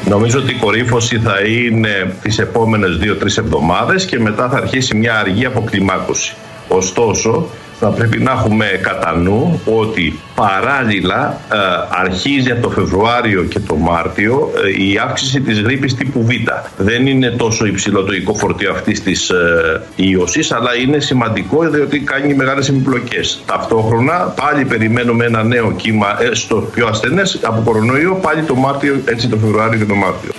Νομίζω 0.04 0.38
ότι 0.38 0.50
η 0.50 0.54
κορύφωση 0.54 1.18
θα 1.18 1.40
είναι 1.40 2.14
τις 2.22 2.38
επόμενες 2.38 2.96
δύο-τρεις 2.96 3.36
εβδομάδες 3.36 4.04
και 4.04 4.18
μετά 4.18 4.48
θα 4.48 4.56
αρχίσει 4.56 4.94
μια 4.94 5.18
αργή 5.18 5.44
αποκλιμάκωση. 5.44 6.34
Ωστόσο, 6.68 7.48
θα 7.80 7.88
πρέπει 7.88 8.18
να 8.18 8.30
έχουμε 8.30 8.66
κατά 8.82 9.16
νου 9.16 9.60
ότι 9.64 10.18
παράλληλα 10.34 11.40
ε, 11.52 11.56
αρχίζει 11.88 12.50
από 12.50 12.62
το 12.62 12.70
Φεβρουάριο 12.70 13.42
και 13.42 13.60
το 13.60 13.74
Μάρτιο 13.74 14.50
ε, 14.64 14.82
η 14.82 14.98
αύξηση 14.98 15.40
της 15.40 15.60
γρήπης 15.60 15.94
τύπου 15.94 16.24
Β. 16.24 16.30
Δεν 16.76 17.06
είναι 17.06 17.30
τόσο 17.30 17.66
υψηλό 17.66 18.02
το 18.02 18.12
οικό 18.14 18.34
φορτίο 18.34 18.70
αυτής 18.72 19.02
της 19.02 19.30
ε, 19.30 19.82
ίωσης, 19.96 20.52
αλλά 20.52 20.76
είναι 20.76 20.98
σημαντικό 20.98 21.68
διότι 21.68 22.00
κάνει 22.00 22.34
μεγάλες 22.34 22.68
επιπλοκές. 22.68 23.42
Ταυτόχρονα 23.46 24.14
πάλι 24.14 24.64
περιμένουμε 24.64 25.24
ένα 25.24 25.42
νέο 25.42 25.72
κύμα 25.72 26.22
ε, 26.22 26.34
στο 26.34 26.56
πιο 26.56 26.86
ασθενές 26.86 27.38
από 27.42 27.60
κορονοϊό 27.60 28.14
πάλι 28.14 28.42
το 28.42 28.54
Μάρτιο, 28.54 29.00
έτσι 29.04 29.28
το 29.28 29.36
Φεβρουάριο 29.36 29.78
και 29.78 29.84
το 29.84 29.94
Μάρτιο. 29.94 30.30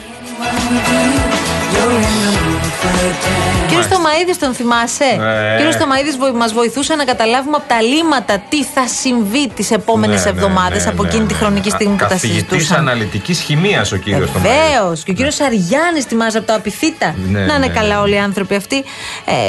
Κύριος 3.81 3.99
Στομαίδη, 3.99 4.37
τον 4.37 4.53
θυμάσαι; 4.53 5.09
Ναι. 5.17 5.55
Κύριος 5.57 5.73
Στομαίδη 5.73 6.11
μας 6.35 6.53
βοηθούσε 6.53 6.95
να 6.95 7.03
καταλάβουμε 7.03 7.55
από 7.55 7.67
τα 7.67 7.81
λύματα 7.81 8.43
τι 8.49 8.63
θα 8.63 8.87
συμβεί 8.87 9.49
τις 9.55 9.71
επόμενες 9.71 10.23
ναι, 10.23 10.31
ναι, 10.31 10.37
εβδομάδες 10.37 10.83
ναι, 10.83 10.91
από 10.91 11.01
ναι, 11.03 11.09
εκείνη 11.09 11.25
τη 11.25 11.33
ναι. 11.33 11.39
χρονική 11.39 11.69
στιγμή 11.69 11.95
που 11.95 12.03
τα 12.03 12.07
Καθηγητής 12.07 12.47
συζητούσαμε. 12.49 12.79
αναλυτικής 12.79 13.39
χημίας 13.39 13.91
ο 13.91 13.97
κύριος 13.97 14.31
Βεβαίως. 14.31 15.03
Και 15.03 15.11
ο 15.11 15.13
κύριος 15.13 15.39
Αριάννης 15.39 16.03
θυμάσαι 16.07 16.37
από 16.37 16.47
τα 16.47 16.55
απειθήτα. 16.55 17.15
Ναι, 17.17 17.39
να 17.39 17.53
είναι 17.55 17.57
ναι, 17.57 17.67
καλά 17.67 17.95
ναι. 17.95 18.01
όλοι 18.01 18.13
οι 18.13 18.19
άνθρωποι 18.19 18.55
αυτοί. 18.55 18.83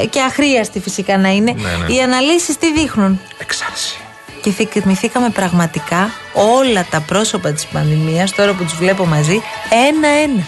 Ε, 0.01 0.05
και 0.05 0.21
αχρίαστοι 0.21 0.79
φυσικά 0.79 1.17
να 1.17 1.29
είναι. 1.29 1.53
Ναι, 1.57 1.69
ναι. 1.87 1.93
Οι 1.93 2.01
αναλύσεις 2.01 2.57
τι 2.57 2.73
δείχνουν; 2.73 3.19
Εξάρση. 3.37 3.95
Και 4.41 4.51
θυμηθήκαμε 4.81 5.29
πραγματικά 5.29 6.11
όλα 6.33 6.85
τα 6.89 6.99
πρόσωπα 7.01 7.51
της 7.51 7.65
πανδημίας 7.65 8.31
τώρα 8.31 8.53
που 8.53 8.63
τους 8.63 8.75
βλέπω 8.75 9.05
μαζί 9.05 9.41
ένα-ένα. 9.89 10.47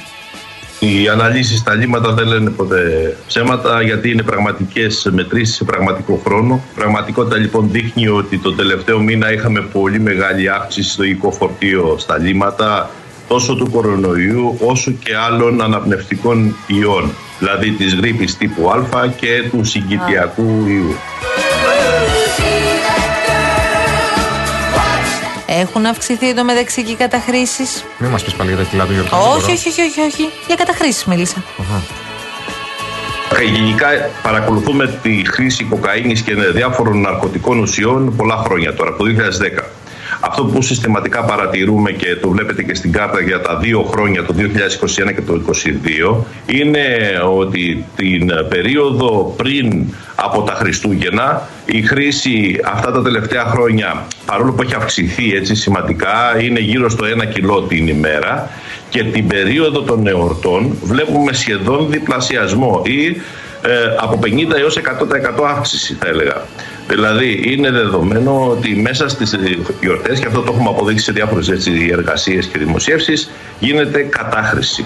Οι 0.86 1.08
αναλύσεις 1.08 1.60
στα 1.60 1.74
λίμματα 1.74 2.13
δεν 2.13 2.28
λένε 2.28 2.50
ποτέ 2.50 3.16
ψέματα 3.28 3.82
γιατί 3.82 4.12
είναι 4.12 4.24
πραγματικές 4.24 5.10
μετρήσεις 5.12 5.56
σε 5.56 5.63
πραγματικό 5.63 6.22
χρόνο. 6.25 6.63
Η 6.72 6.75
πραγματικότητα 6.75 7.38
λοιπόν 7.38 7.70
δείχνει 7.72 8.08
ότι 8.08 8.38
τον 8.38 8.56
τελευταίο 8.56 9.00
μήνα 9.00 9.34
είχαμε 9.34 9.62
πολύ 9.62 10.00
μεγάλη 10.00 10.50
αύξηση 10.50 10.90
στο 10.90 11.04
οικό 11.04 11.32
φορτίο 11.32 11.96
στα 12.00 12.18
λίμματα 12.18 12.90
τόσο 13.28 13.56
του 13.56 13.70
κορονοϊού 13.72 14.58
όσο 14.60 14.92
και 14.92 15.16
άλλων 15.16 15.62
αναπνευστικών 15.62 16.56
ιών, 16.68 17.12
δηλαδή 17.40 17.72
της 17.72 17.94
γρήπης 17.96 18.38
τύπου 18.38 18.72
Α 18.72 19.08
και 19.08 19.50
του 19.52 19.63
συγκητιακού 19.63 20.66
ιού. 20.68 20.96
Έχουν 25.60 25.86
αυξηθεί 25.86 26.33
το 26.33 26.43
μεταξύ 26.43 26.83
και 26.83 26.91
οι 26.91 26.95
καταχρήσεις. 26.95 27.83
Μην 27.98 28.10
μας 28.10 28.24
πεις 28.24 28.33
πάλι 28.33 28.50
για 28.50 28.63
τα 28.63 28.69
κιλά 28.69 28.86
του 28.86 28.93
Γιώργου. 28.93 29.17
Όχι, 29.36 29.51
όχι, 29.51 29.69
όχι, 29.69 29.81
όχι, 29.81 30.01
όχι. 30.01 30.29
Για 30.48 30.55
καταχρήσεις 30.55 31.05
μίλησα. 31.05 31.43
Γενικά 33.53 33.88
παρακολουθούμε 34.24 35.00
τη 35.01 35.22
χρήση 35.27 35.63
κοκαίνης 35.63 36.22
και 36.22 36.36
διάφορων 36.36 37.01
ναρκωτικών 37.01 37.60
ουσιών 37.60 38.15
πολλά 38.15 38.36
χρόνια 38.36 38.74
τώρα, 38.74 38.89
από 38.89 39.03
το 39.03 39.10
2010. 39.10 39.63
Αυτό 40.25 40.44
που 40.46 40.62
συστηματικά 40.62 41.24
παρατηρούμε 41.24 41.92
και 41.92 42.15
το 42.15 42.30
βλέπετε 42.30 42.63
και 42.63 42.74
στην 42.74 42.92
κάρτα 42.92 43.22
για 43.22 43.42
τα 43.42 43.58
δύο 43.58 43.82
χρόνια, 43.84 44.24
το 44.24 44.36
2021 44.38 45.13
και 45.15 45.22
το 45.22 45.42
2022, 46.15 46.24
είναι 46.46 46.86
ότι 47.38 47.86
την 47.96 48.32
περίοδο 48.50 49.34
πριν 49.38 49.86
από 50.15 50.42
τα 50.42 50.53
Χριστούγεννα 50.53 51.48
η 51.65 51.82
χρήση 51.82 52.60
αυτά 52.65 52.92
τα 52.92 53.01
τελευταία 53.01 53.44
χρόνια, 53.46 54.08
παρόλο 54.25 54.51
που 54.51 54.62
έχει 54.62 54.75
αυξηθεί 54.75 55.34
έτσι 55.34 55.56
σημαντικά, 55.56 56.42
είναι 56.42 56.60
γύρω 56.60 56.89
στο 56.89 57.06
1 57.24 57.34
κιλό 57.34 57.62
την 57.62 57.88
ημέρα 57.88 58.50
και 58.89 59.03
την 59.03 59.27
περίοδο 59.27 59.82
των 59.82 60.08
εορτών 60.08 60.77
βλέπουμε 60.84 61.34
σχεδόν 61.34 61.89
διπλασιασμό 61.89 62.82
ή 62.86 63.22
ε, 63.65 63.96
από 63.98 64.20
50 64.24 64.27
έως 64.58 64.80
100% 65.42 65.44
αύξηση 65.50 65.98
θα 66.00 66.08
έλεγα. 66.08 66.42
Δηλαδή 66.88 67.44
είναι 67.46 67.72
δεδομένο 67.72 68.48
ότι 68.50 68.75
μέσα 68.75 69.10
στις 69.10 69.36
γιορτές 69.82 70.20
και 70.20 70.25
αυτό 70.28 70.42
το 70.42 70.52
έχουμε 70.54 70.70
αποδείξει 70.70 71.04
σε 71.06 71.12
διάφορες 71.12 71.50
έτσι, 71.50 71.90
εργασίες 71.92 72.46
και 72.46 72.58
δημοσίευσεις 72.58 73.30
γίνεται 73.60 74.02
κατάχρηση. 74.02 74.86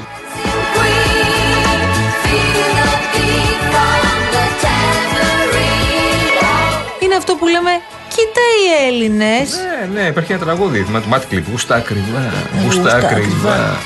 Είναι 7.00 7.16
αυτό 7.16 7.36
που 7.36 7.48
λέμε 7.48 7.72
Κοίτα 8.18 8.42
οι 8.58 8.88
Έλληνες 8.88 9.50
Ναι, 9.50 10.02
ναι, 10.02 10.08
υπάρχει 10.08 10.32
ένα 10.32 10.42
τραγούδι. 10.42 10.86
Μάτι 11.08 11.26
κλειπ. 11.28 11.50
Γουστά 11.50 11.76
ακριβά. 11.76 12.32
Γουστά 12.64 12.96
ακριβά. 12.96 13.78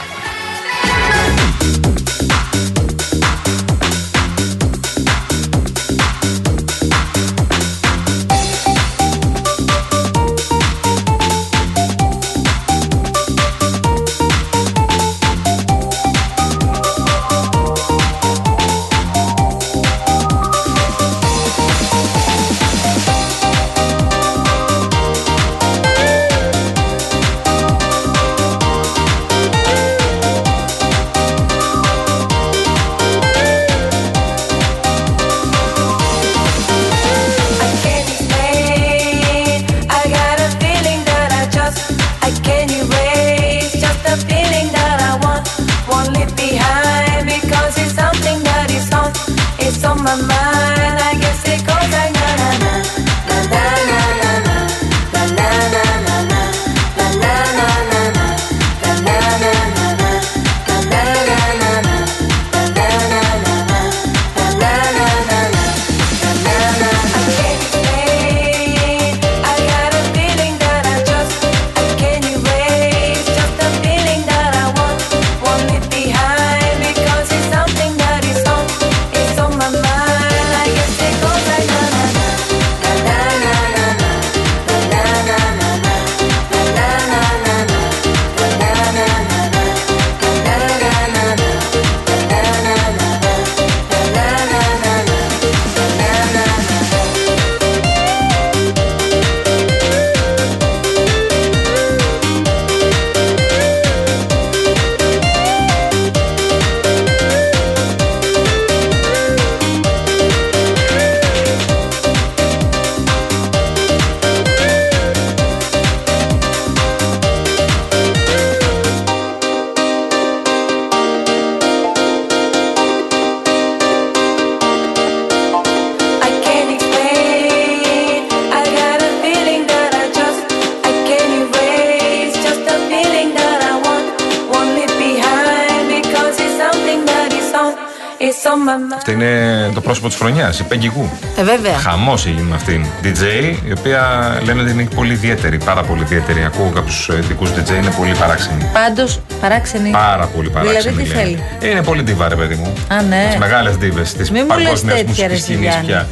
On 139.06 139.10
my 139.10 139.10
mind. 139.10 139.10
Αυτό 139.10 139.12
είναι 139.12 139.72
το 139.74 139.82
πρόσωπο 139.82 140.08
της 140.08 140.18
χρονιάς, 140.18 140.60
η 140.60 140.64
Πέγγι 140.64 140.92
Γου. 140.96 141.10
Ε 141.38 141.44
βέβαια 141.44 141.78
Χαμός 141.78 142.26
έγινε 142.26 142.42
με 142.42 142.56
αυτήν. 142.56 142.86
DJ, 143.04 143.56
η 143.68 143.72
οποία 143.78 144.02
λένε 144.46 144.62
ότι 144.62 144.72
είναι 144.72 144.88
πολύ 144.96 145.14
ιδιαίτερη, 145.14 145.58
πάρα 145.58 145.84
πολύ 145.84 146.02
ιδιαίτερη. 146.02 146.44
Ακούω 146.46 146.72
κάποιους 146.76 147.08
ειδικού 147.08 147.46
DJ, 147.48 147.70
είναι 147.70 147.94
πολύ 147.98 148.12
παράξενοι. 148.20 148.70
Πάντως 148.74 149.20
παράξενη 149.42 149.90
Πάρα 149.90 150.26
πολύ 150.26 150.50
παράξενοι. 150.50 150.96
Δηλαδή 150.96 151.04
τι 151.04 151.18
λένε. 151.18 151.22
θέλει; 151.60 151.72
Είναι 151.72 151.82
πολύ 151.84 152.02
ντίβα, 152.04 152.28
ρε 152.28 152.36
παιδί 152.36 152.56
μου. 152.56 152.74
Α 152.88 153.02
ναι 153.02 153.26
Τις 153.30 153.40
μεγάλες 153.40 153.78
ντίβε 153.78 154.02
της 154.18 154.32
Μη 154.32 154.40
μου 154.44 154.48
λες 154.48 154.64
παγκόσμιας 154.64 154.98
τέτοια, 154.98 155.28
ρε, 155.28 155.34
μουσική 155.34 155.52
σκηνής 155.52 155.70
Γιάννη. 155.70 155.86
πια. 155.88 156.08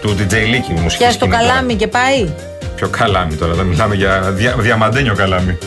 Του 0.00 0.16
DJ 0.18 0.32
Λίκη 0.48 0.72
μουσική 0.72 1.02
Πιάσει 1.02 1.18
το 1.18 1.24
σκηνή 1.24 1.30
τώρα. 1.42 1.48
καλάμι 1.52 1.74
και 1.74 1.86
πάει 1.86 2.28
Πιο 2.76 2.88
καλάμι 2.88 3.34
τώρα, 3.34 3.52
δεν 3.54 3.66
μιλάμε 3.66 3.94
για 3.94 4.20
δια, 4.20 4.54
διαμαντένιο 4.58 5.14
καλάμι. 5.14 5.58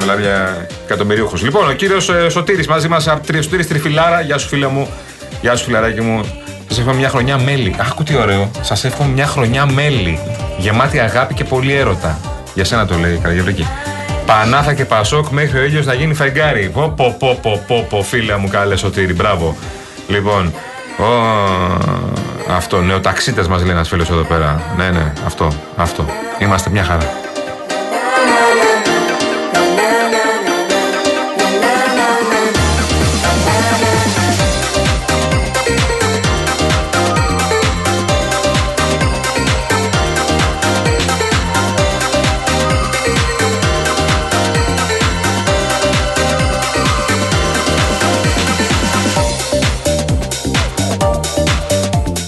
Μιλάμε 0.00 0.20
για 0.20 0.66
εκατομμυρίουχου. 0.90 1.36
Λοιπόν, 1.36 1.68
ο 1.68 1.72
κύριος 1.72 2.10
Σωτήρης 2.28 2.66
μαζί 2.66 2.88
μας, 2.88 3.02
Σωτήρης 3.02 3.68
Τριφυλάρα. 3.68 4.20
Γεια 4.20 4.38
σου, 4.38 4.48
φίλε 4.48 4.66
μου. 4.66 4.88
Γεια 5.40 5.56
σου, 5.56 5.64
φιλαράκι 5.64 6.00
μου. 6.00 6.24
Σας 6.68 6.78
εύχομαι 6.78 6.96
μια 6.96 7.08
χρονιά 7.08 7.38
μέλη. 7.38 7.74
Άκου 7.90 8.02
τι 8.02 8.16
ωραίο. 8.16 8.50
Σας 8.60 8.84
εύχομαι 8.84 9.12
μια 9.12 9.26
χρονιά 9.26 9.66
μέλη. 9.66 10.18
Γεμάτη 10.58 10.98
αγάπη 10.98 11.34
και 11.34 11.44
πολύ 11.44 11.74
έρωτα. 11.74 12.18
Για 12.54 12.64
σένα 12.64 12.86
το 12.86 12.96
λέει 12.96 13.12
η 13.12 13.16
Καραγευρική. 13.16 13.66
Πανάθα 14.26 14.74
και 14.74 14.84
Πασόκ 14.84 15.28
μέχρι 15.28 15.58
ο 15.58 15.64
ήλιος 15.64 15.86
να 15.86 15.94
γίνει 15.94 16.14
φεγγάρι. 16.14 16.70
Πω, 16.72 16.94
πω, 16.96 17.16
πω, 17.18 17.38
πω, 17.42 17.64
πω, 17.66 17.86
πω, 17.88 18.02
φίλα 18.02 18.38
μου, 18.38 18.48
καλέ 18.48 18.76
Σωτήρη. 18.76 19.12
Μπράβο. 19.12 19.56
Λοιπόν, 20.08 20.54
ο, 20.98 21.04
αυτό, 22.48 22.80
νεοταξίτες 22.80 23.48
μας 23.48 23.62
λέει 23.62 23.72
ένας 23.72 23.88
φίλος 23.88 24.10
εδώ 24.10 24.22
πέρα. 24.22 24.62
Ναι, 24.76 24.90
ναι, 24.90 25.12
αυτό, 25.26 25.52
αυτό. 25.76 26.04
Είμαστε 26.38 26.70
μια 26.70 26.84
χαρά. 26.84 27.29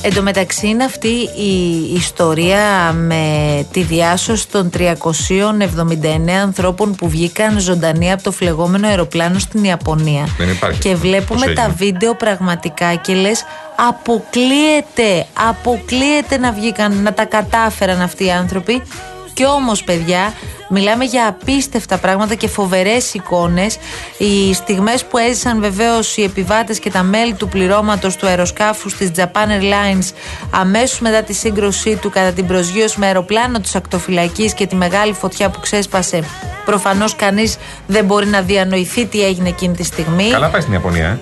Εν 0.05 0.15
τω 0.15 0.23
μεταξύ 0.23 0.67
είναι 0.67 0.85
αυτή 0.85 1.09
η 1.37 1.93
ιστορία 1.95 2.93
με 2.93 3.27
τη 3.73 3.83
διάσωση 3.83 4.49
των 4.49 4.71
379 4.79 6.31
ανθρώπων 6.43 6.95
που 6.95 7.09
βγήκαν 7.09 7.59
ζωντανοί 7.59 8.13
από 8.13 8.23
το 8.23 8.33
φλεγόμενο 8.33 8.87
αεροπλάνο 8.87 9.39
στην 9.39 9.65
Ιαπωνία. 9.65 10.29
Δεν 10.39 10.51
υπάρχει 10.51 10.81
Και 10.81 10.93
αυτό. 10.93 11.01
βλέπουμε 11.01 11.47
Πώς 11.47 11.55
τα 11.55 11.63
έγινε; 11.63 11.75
βίντεο 11.77 12.15
πραγματικά 12.15 12.95
και 12.95 13.15
λες 13.15 13.45
αποκλείεται, 13.89 15.27
αποκλείεται 15.49 16.39
να 16.39 16.53
βγήκαν, 16.53 17.03
να 17.03 17.13
τα 17.13 17.25
κατάφεραν 17.25 18.01
αυτοί 18.01 18.25
οι 18.25 18.31
άνθρωποι. 18.31 18.83
Και 19.35 19.45
όμως 19.45 19.85
παιδιά, 19.85 20.33
μιλάμε 20.69 21.05
για 21.05 21.27
απίστευτα 21.29 21.99
πράγματα 21.99 22.35
και 22.35 22.49
φοβερές 22.49 23.15
εικόνες. 23.15 23.79
Οι 24.19 24.55
στιγμές 24.55 25.05
που 25.05 25.19
έζησαν 25.19 25.61
βεβαίως 25.61 26.17
οι 26.17 26.23
επιβάτες 26.23 26.79
και 26.79 26.91
τα 26.91 27.03
μέλη 27.03 27.35
του 27.35 27.49
πληρώματος 27.49 28.17
του 28.17 28.27
αεροσκάφους 28.27 28.95
της 28.97 29.11
Japan 29.17 29.49
Airlines 29.49 30.13
αμέσως 30.51 31.01
μετά 31.01 31.23
τη 31.23 31.33
σύγκρουσή 31.33 31.97
του 31.97 32.11
κατά 32.11 32.33
την 32.33 32.47
προσγείωση 32.47 32.99
με 32.99 33.07
αεροπλάνο 33.07 33.61
της 33.61 33.75
ακτοφυλακής 33.75 34.55
και 34.55 34.67
τη 34.67 34.75
μεγάλη 34.75 35.13
φωτιά 35.13 35.51
που 35.51 35.61
ξέσπασε. 35.61 36.23
Προφανώς 36.65 37.17
κανείς 37.17 37.57
δεν 37.87 38.05
μπορεί 38.05 38.27
να 38.27 38.41
διανοηθεί 38.41 39.07
τι 39.07 39.25
έγινε 39.25 39.49
εκείνη 39.49 39.77
τη 39.77 39.85
στιγμή. 39.85 40.31
Καλά 40.31 40.51
πάει 40.51 40.61
στην 40.61 40.73
Ιαπωνία, 40.73 41.07
ε. 41.07 41.21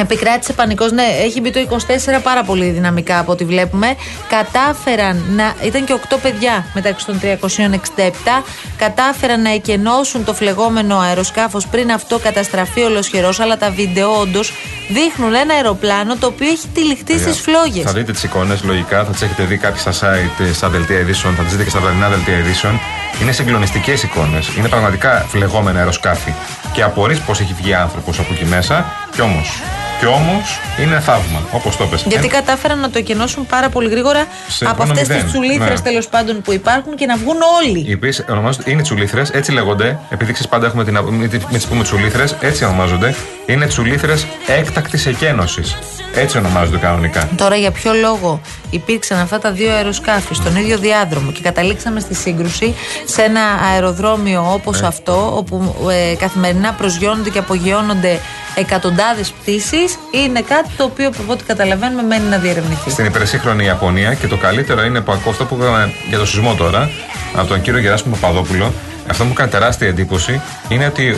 Επικράτησε 0.00 0.52
πανικός, 0.52 0.92
ναι, 0.92 1.02
έχει 1.22 1.40
μπει 1.40 1.50
το 1.50 1.60
24 1.70 2.20
πάρα 2.22 2.44
πολύ 2.44 2.70
δυναμικά 2.70 3.18
από 3.18 3.32
ό,τι 3.32 3.44
βλέπουμε. 3.44 3.94
Κατάφεραν 4.28 5.24
να. 5.36 5.54
ήταν 5.62 5.84
και 5.84 5.94
8 6.10 6.16
παιδιά 6.22 6.66
μεταξύ 6.74 7.06
των 7.06 7.20
367. 7.20 8.42
Κατάφεραν 8.76 9.42
να 9.42 9.50
εκενώσουν 9.50 10.24
το 10.24 10.34
φλεγόμενο 10.34 10.98
αεροσκάφος 10.98 11.66
πριν 11.66 11.92
αυτό 11.92 12.18
καταστραφεί 12.18 12.80
ολοσχερός. 12.80 13.40
Αλλά 13.40 13.56
τα 13.56 13.70
βίντεο 13.70 14.20
όντως 14.20 14.52
δείχνουν 14.88 15.34
ένα 15.34 15.54
αεροπλάνο 15.54 16.16
το 16.16 16.26
οποίο 16.26 16.48
έχει 16.48 16.68
τυλιχτεί 16.74 17.18
στις 17.18 17.40
φλόγες. 17.40 17.84
Θα 17.84 17.92
δείτε 17.92 18.12
τις 18.12 18.22
εικόνες, 18.22 18.62
λογικά, 18.62 19.04
θα 19.04 19.10
τις 19.10 19.22
έχετε 19.22 19.44
δει 19.44 19.56
κάποιοι 19.56 19.80
στα 19.80 19.92
site, 19.92 20.44
ε, 20.44 20.52
στα 20.52 20.68
δελτία 20.68 20.98
ειδήσεων, 20.98 21.34
θα 21.34 21.42
τις 21.42 21.52
δείτε 21.52 21.64
και 21.64 21.70
στα 21.70 21.80
βραδινά 21.80 22.08
δελτία 22.08 22.38
ειδήσεων. 22.38 22.80
Είναι 23.22 23.32
συγκλονιστικές 23.32 24.02
εικόνες. 24.02 24.48
Είναι 24.58 24.68
πραγματικά 24.68 25.26
φλεγόμενα 25.28 25.78
αεροσκάφη. 25.78 26.34
Και 26.72 26.82
απορρεί 26.82 27.16
πώς 27.26 27.40
έχει 27.40 27.54
βγει 27.54 27.74
άνθρωπος 27.74 28.18
από 28.18 28.32
εκεί 28.32 28.44
μέσα. 28.44 28.84
Κι 29.12 29.20
όμως. 29.20 29.62
Κι 30.04 30.10
όμως 30.10 30.60
είναι 30.80 31.00
θαύμα, 31.00 31.40
όπως 31.52 31.76
το 31.76 31.84
πες. 31.86 32.02
Γιατί 32.08 32.26
Ε, 32.26 32.28
κατάφεραν 32.28 32.78
να 32.80 32.90
το 32.90 32.98
εκενώσουν 32.98 33.46
πάρα 33.46 33.68
πολύ 33.68 33.88
γρήγορα 33.88 34.26
Σε 34.48 34.64
από 34.64 34.74
χρόνο 34.74 34.90
αυτές 34.92 35.06
τις 35.08 35.16
μηδέν, 35.16 35.30
τσουλήθρες 35.30 35.80
ναι. 35.82 35.88
τέλος 35.90 36.08
πάντων 36.08 36.42
που 36.42 36.52
υπάρχουν 36.52 36.94
και 36.96 37.06
να 37.06 37.16
βγουν 37.16 37.36
όλοι. 37.62 37.84
Οι 37.88 37.92
οποίες 37.94 38.24
ονομάζονται 38.30 38.70
είναι 38.70 38.82
τσουλήθρες, 38.82 39.30
έτσι 39.30 39.52
λέγονται. 39.52 39.98
Επειδή 40.10 40.32
ξέρεις 40.32 40.50
πάντα 40.50 40.66
έχουμε 40.66 40.84
την. 40.84 40.98
Μην 41.10 41.30
τι- 41.30 41.36
μην 41.38 41.48
τις 41.48 41.66
πούμε 41.66 41.82
τσουλήθρες, 41.82 42.36
έτσι 42.40 42.64
ονομάζονται. 42.64 43.14
Είναι 43.46 43.66
τσουλήθρες 43.66 44.26
έκτακτης 44.46 45.06
εκένωσης. 45.06 45.76
Έτσι 46.14 46.38
ονομάζονται 46.38 46.76
κανονικά. 46.78 47.28
Τώρα 47.36 47.56
για 47.56 47.70
ποιο 47.70 47.92
λόγο 47.92 48.40
υπήρξαν 48.70 49.18
αυτά 49.18 49.38
τα 49.38 49.50
δύο 49.50 49.72
αεροσκάφη 49.72 50.34
στον 50.34 50.56
ίδιο 50.56 50.78
διάδρομο 50.78 51.32
και 51.32 51.40
καταλήξαμε 51.42 52.00
στη 52.00 52.14
σύγκρουση 52.14 52.74
σε 53.04 53.22
ένα 53.22 53.40
αεροδρόμιο 53.72 54.52
όπως 54.52 54.80
Ναι. 54.80 54.86
αυτό 54.86 55.36
όπου 55.36 55.74
ε, 56.12 56.14
καθημερινά 56.16 56.72
προσγειώνονται 56.72 57.30
και 57.30 57.38
απογειώνονται 57.38 58.20
εκατοντάδες 58.54 59.30
πτήσεις 59.40 59.98
είναι 60.10 60.40
κάτι 60.40 60.68
το 60.76 60.84
οποίο 60.84 61.08
από 61.08 61.32
ό,τι 61.32 61.44
καταλαβαίνουμε 61.44 62.02
μένει 62.02 62.28
να 62.28 62.38
διερευνηθεί. 62.38 62.90
Στην 62.90 63.04
υπερσύγχρονη 63.04 63.64
Ιαπωνία 63.64 64.14
και 64.14 64.26
το 64.26 64.36
καλύτερο 64.36 64.84
είναι 64.84 65.00
που 65.00 65.12
ακούω 65.12 65.30
αυτό 65.32 65.44
που 65.44 65.54
είπαμε 65.54 65.92
για 66.08 66.18
το 66.18 66.26
σεισμό 66.26 66.54
τώρα 66.54 66.90
από 67.34 67.46
τον 67.48 67.60
κύριο 67.60 67.80
Γεράσιμο 67.80 68.16
Παπαδόπουλο. 68.20 68.72
Αυτό 69.10 69.22
που 69.22 69.28
μου 69.28 69.34
κάνει 69.34 69.50
τεράστια 69.50 69.88
εντύπωση 69.88 70.40
είναι 70.68 70.86
ότι 70.86 71.16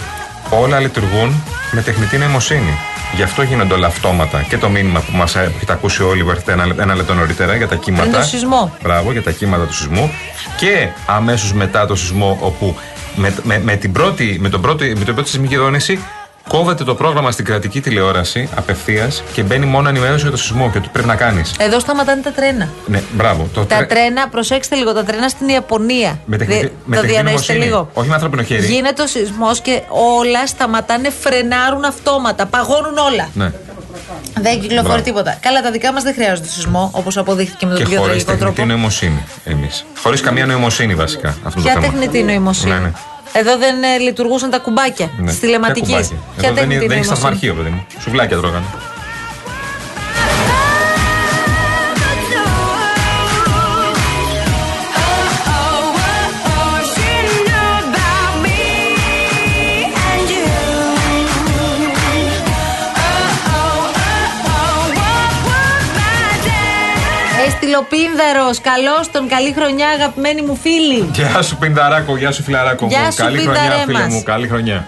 όλα 0.51 0.79
λειτουργούν 0.81 1.43
με 1.71 1.83
τεχνητή 1.83 2.17
νοημοσύνη. 2.19 2.79
Γι' 3.15 3.23
αυτό 3.23 3.43
γίνονται 3.43 3.75
όλα 3.75 3.87
αυτόματα. 3.87 4.43
Και 4.43 4.59
το 4.59 4.69
μήνυμα 4.69 5.01
που 5.01 5.17
μας 5.17 5.37
έχετε 5.37 5.73
ακούσει 5.73 6.03
όλοι 6.03 6.25
που 6.25 6.31
έρχεται 6.31 6.53
ένα, 6.53 6.75
ένα 6.79 6.95
λεπτό 6.95 7.15
νωρίτερα 7.15 7.57
για 7.57 7.69
τα 7.69 7.75
κύματα. 7.77 8.03
Πριν 8.03 8.21
το 8.21 8.27
σεισμό. 8.27 8.77
Μπράβο, 8.83 9.13
για 9.13 9.23
τα 9.23 9.31
κύματα 9.31 9.65
του 9.65 9.75
σεισμού. 9.75 10.11
Και 10.57 10.89
αμέσως 11.07 11.53
μετά 11.53 11.87
το 11.87 11.97
σεισμό, 11.97 12.39
όπου 12.41 12.77
με, 13.17 13.35
με, 13.43 13.61
με 13.65 13.77
την 13.77 13.93
πρώτη, 13.93 14.37
με, 14.41 14.49
τον 14.49 14.61
πρώτη, 14.61 14.85
με 14.85 15.05
την 15.05 15.15
πρώτη 15.15 15.29
σεισμική 15.29 15.57
δόνηση 15.57 15.99
κόβεται 16.49 16.85
το 16.85 16.95
πρόγραμμα 16.95 17.31
στην 17.31 17.45
κρατική 17.45 17.81
τηλεόραση 17.81 18.49
απευθείας 18.57 19.23
και 19.33 19.43
μπαίνει 19.43 19.67
μόνο 19.67 19.89
ενημέρωση 19.89 20.23
για 20.23 20.31
το 20.31 20.37
σεισμό 20.37 20.71
και 20.71 20.81
τι 20.81 20.89
πρέπει 20.93 21.09
να 21.09 21.15
κάνεις. 21.17 21.55
Εδώ 21.59 21.81
σταματάνε 21.81 22.23
τα 22.23 22.31
τρένα. 22.33 22.69
Ναι, 22.87 23.03
μπράβο. 23.13 23.49
Το 23.55 23.65
Τα 23.65 23.77
τρέ- 23.77 23.89
τρένα, 23.89 24.29
προσέξτε 24.29 24.75
λίγο, 24.77 24.93
τα 24.95 25.05
τρένα 25.05 25.29
στην 25.29 25.49
Ιαπωνία. 25.49 26.19
Με 26.25 26.37
τεχνητή, 26.37 26.61
Δε- 26.61 26.69
με 26.85 26.97
το 26.97 27.03
τεχνητή 27.03 27.07
διανοείστε 27.23 27.53
νοημοσύνη. 27.53 27.59
λίγο. 27.65 27.91
Όχι 27.93 28.09
με 28.09 28.15
ανθρώπινο 28.15 28.43
χέρι. 28.43 28.67
Γίνεται 28.67 29.03
ο 29.03 29.07
σεισμός 29.07 29.61
και 29.61 29.83
όλα 30.23 30.47
σταματάνε, 30.47 31.11
φρενάρουν 31.21 31.85
αυτόματα, 31.85 32.47
παγώνουν 32.47 32.97
όλα. 32.99 33.29
Ναι. 33.35 33.53
Δεν 34.41 34.61
κυκλοφορεί 34.61 34.87
Μπράβο. 34.89 35.03
τίποτα. 35.03 35.39
Καλά, 35.41 35.63
τα 35.63 35.71
δικά 35.71 35.93
μας 35.93 36.03
δεν 36.03 36.15
χρειάζονται 36.15 36.49
σεισμό, 36.49 36.91
όπως 36.93 37.17
αποδείχθηκε 37.17 37.67
με 37.67 37.73
τον 37.75 37.83
Και 37.83 37.89
πιο 37.89 37.99
χωρίς 38.01 38.13
τραγικό 38.25 38.31
τεχνητή 38.33 38.55
τρόπο. 38.57 38.73
νοημοσύνη 38.73 39.25
εμείς. 39.45 39.85
Χωρίς 40.03 40.21
καμία 40.21 40.47
νοημοσύνη 40.47 40.95
βασικά 40.95 41.29
αυτό 41.45 41.61
Ποια 41.61 41.75
το 41.75 41.81
θέμα. 41.81 41.93
τεχνητή 41.93 42.23
νοημοσύνη; 42.23 42.73
Ναι, 42.73 42.79
ναι. 42.79 42.93
Εδώ 43.39 43.57
δεν 43.59 43.83
ε, 43.83 43.99
λειτουργούσαν 43.99 44.51
τα 44.51 44.59
κουμπάκια 44.59 45.11
Ναι. 45.19 45.31
τη 45.31 45.37
τηλεματική. 45.39 45.87
Ποια 45.87 45.97
κουμπάκια; 45.97 46.17
Ποια 46.39 46.49
Εδώ 46.49 46.55
δεν, 46.55 46.55
τεχνητή 46.55 46.79
δεν 46.79 46.81
έχει 46.81 46.89
νοημοσύνη. 46.89 47.17
σταθμαρχείο, 47.17 47.55
παιδί 47.55 47.69
μου. 47.71 47.87
Σουβλάκια 48.01 48.37
τρώγανε. 48.37 48.65
Πίνδαρο. 67.89 68.51
Καλώς 68.63 69.11
τον, 69.11 69.29
καλή 69.29 69.53
χρονιά, 69.59 69.89
αγαπημένοι 69.89 70.43
μου 70.43 70.57
φίλοι. 70.63 71.11
Γεια 71.13 71.43
σου 71.43 71.57
Πινταράκο, 71.57 72.17
γεια 72.17 72.33
σου 72.33 72.43
Φιλαράκο. 72.43 72.87
Γεια 72.87 73.01
μου. 73.01 73.11
σου, 73.13 73.17
Καλή 73.23 73.39
χρονιά, 73.39 73.61
Πινταρέ 73.63 73.83
φίλε 73.87 73.99
μας. 73.99 74.09
μου. 74.13 74.23
Καλή 74.23 74.49
χρονιά. 74.49 74.87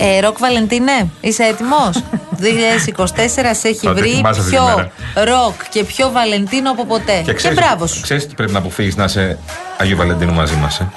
Ε, 0.00 0.20
Ροκ 0.20 0.38
Βαλεντίνε, 0.38 1.08
είσαι 1.20 1.42
έτοιμος; 1.42 2.02
2024 2.42 3.54
σε 3.54 3.68
έχει 3.68 3.74
Θα 3.86 3.88
το 3.88 3.94
βρει 3.94 4.10
ετοιμάσαι 4.10 4.40
αυτή 4.40 4.50
τη 4.52 4.56
πιο 4.56 4.64
μέρα. 4.64 4.90
ροκ 5.14 5.68
και 5.70 5.84
πιο 5.84 6.10
Βαλεντίνο 6.12 6.70
από 6.70 6.84
ποτέ. 6.86 7.22
Και, 7.24 7.32
ξέρεις, 7.32 7.58
μπράβο 7.58 7.86
σου. 7.86 8.00
Ξέρεις 8.00 8.26
τι 8.26 8.34
πρέπει 8.34 8.52
να 8.52 8.58
αποφύγεις 8.58 8.96
να 8.96 9.04
είσαι 9.04 9.38
Αγίου 9.76 9.96
Βαλεντίνου 9.96 10.32
μαζί 10.32 10.54
μας. 10.54 10.78
Ε; 10.80 10.88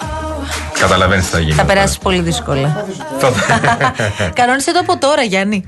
Καταλαβαίνεις 0.80 1.26
τι 1.26 1.32
θα 1.32 1.39
γίνει. 1.39 1.52
Θα 1.54 1.62
μετά. 1.63 1.74
περάσεις 1.74 1.98
πολύ 1.98 2.20
δύσκολα. 2.22 2.86
Θα- 3.20 3.32
Κανόνισε 4.36 4.72
το 4.72 4.80
από 4.80 4.98
τώρα, 4.98 5.22
Γιάννη. 5.24 5.65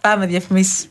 Πάμε 0.00 0.26
διαφημίσεις. 0.26 0.86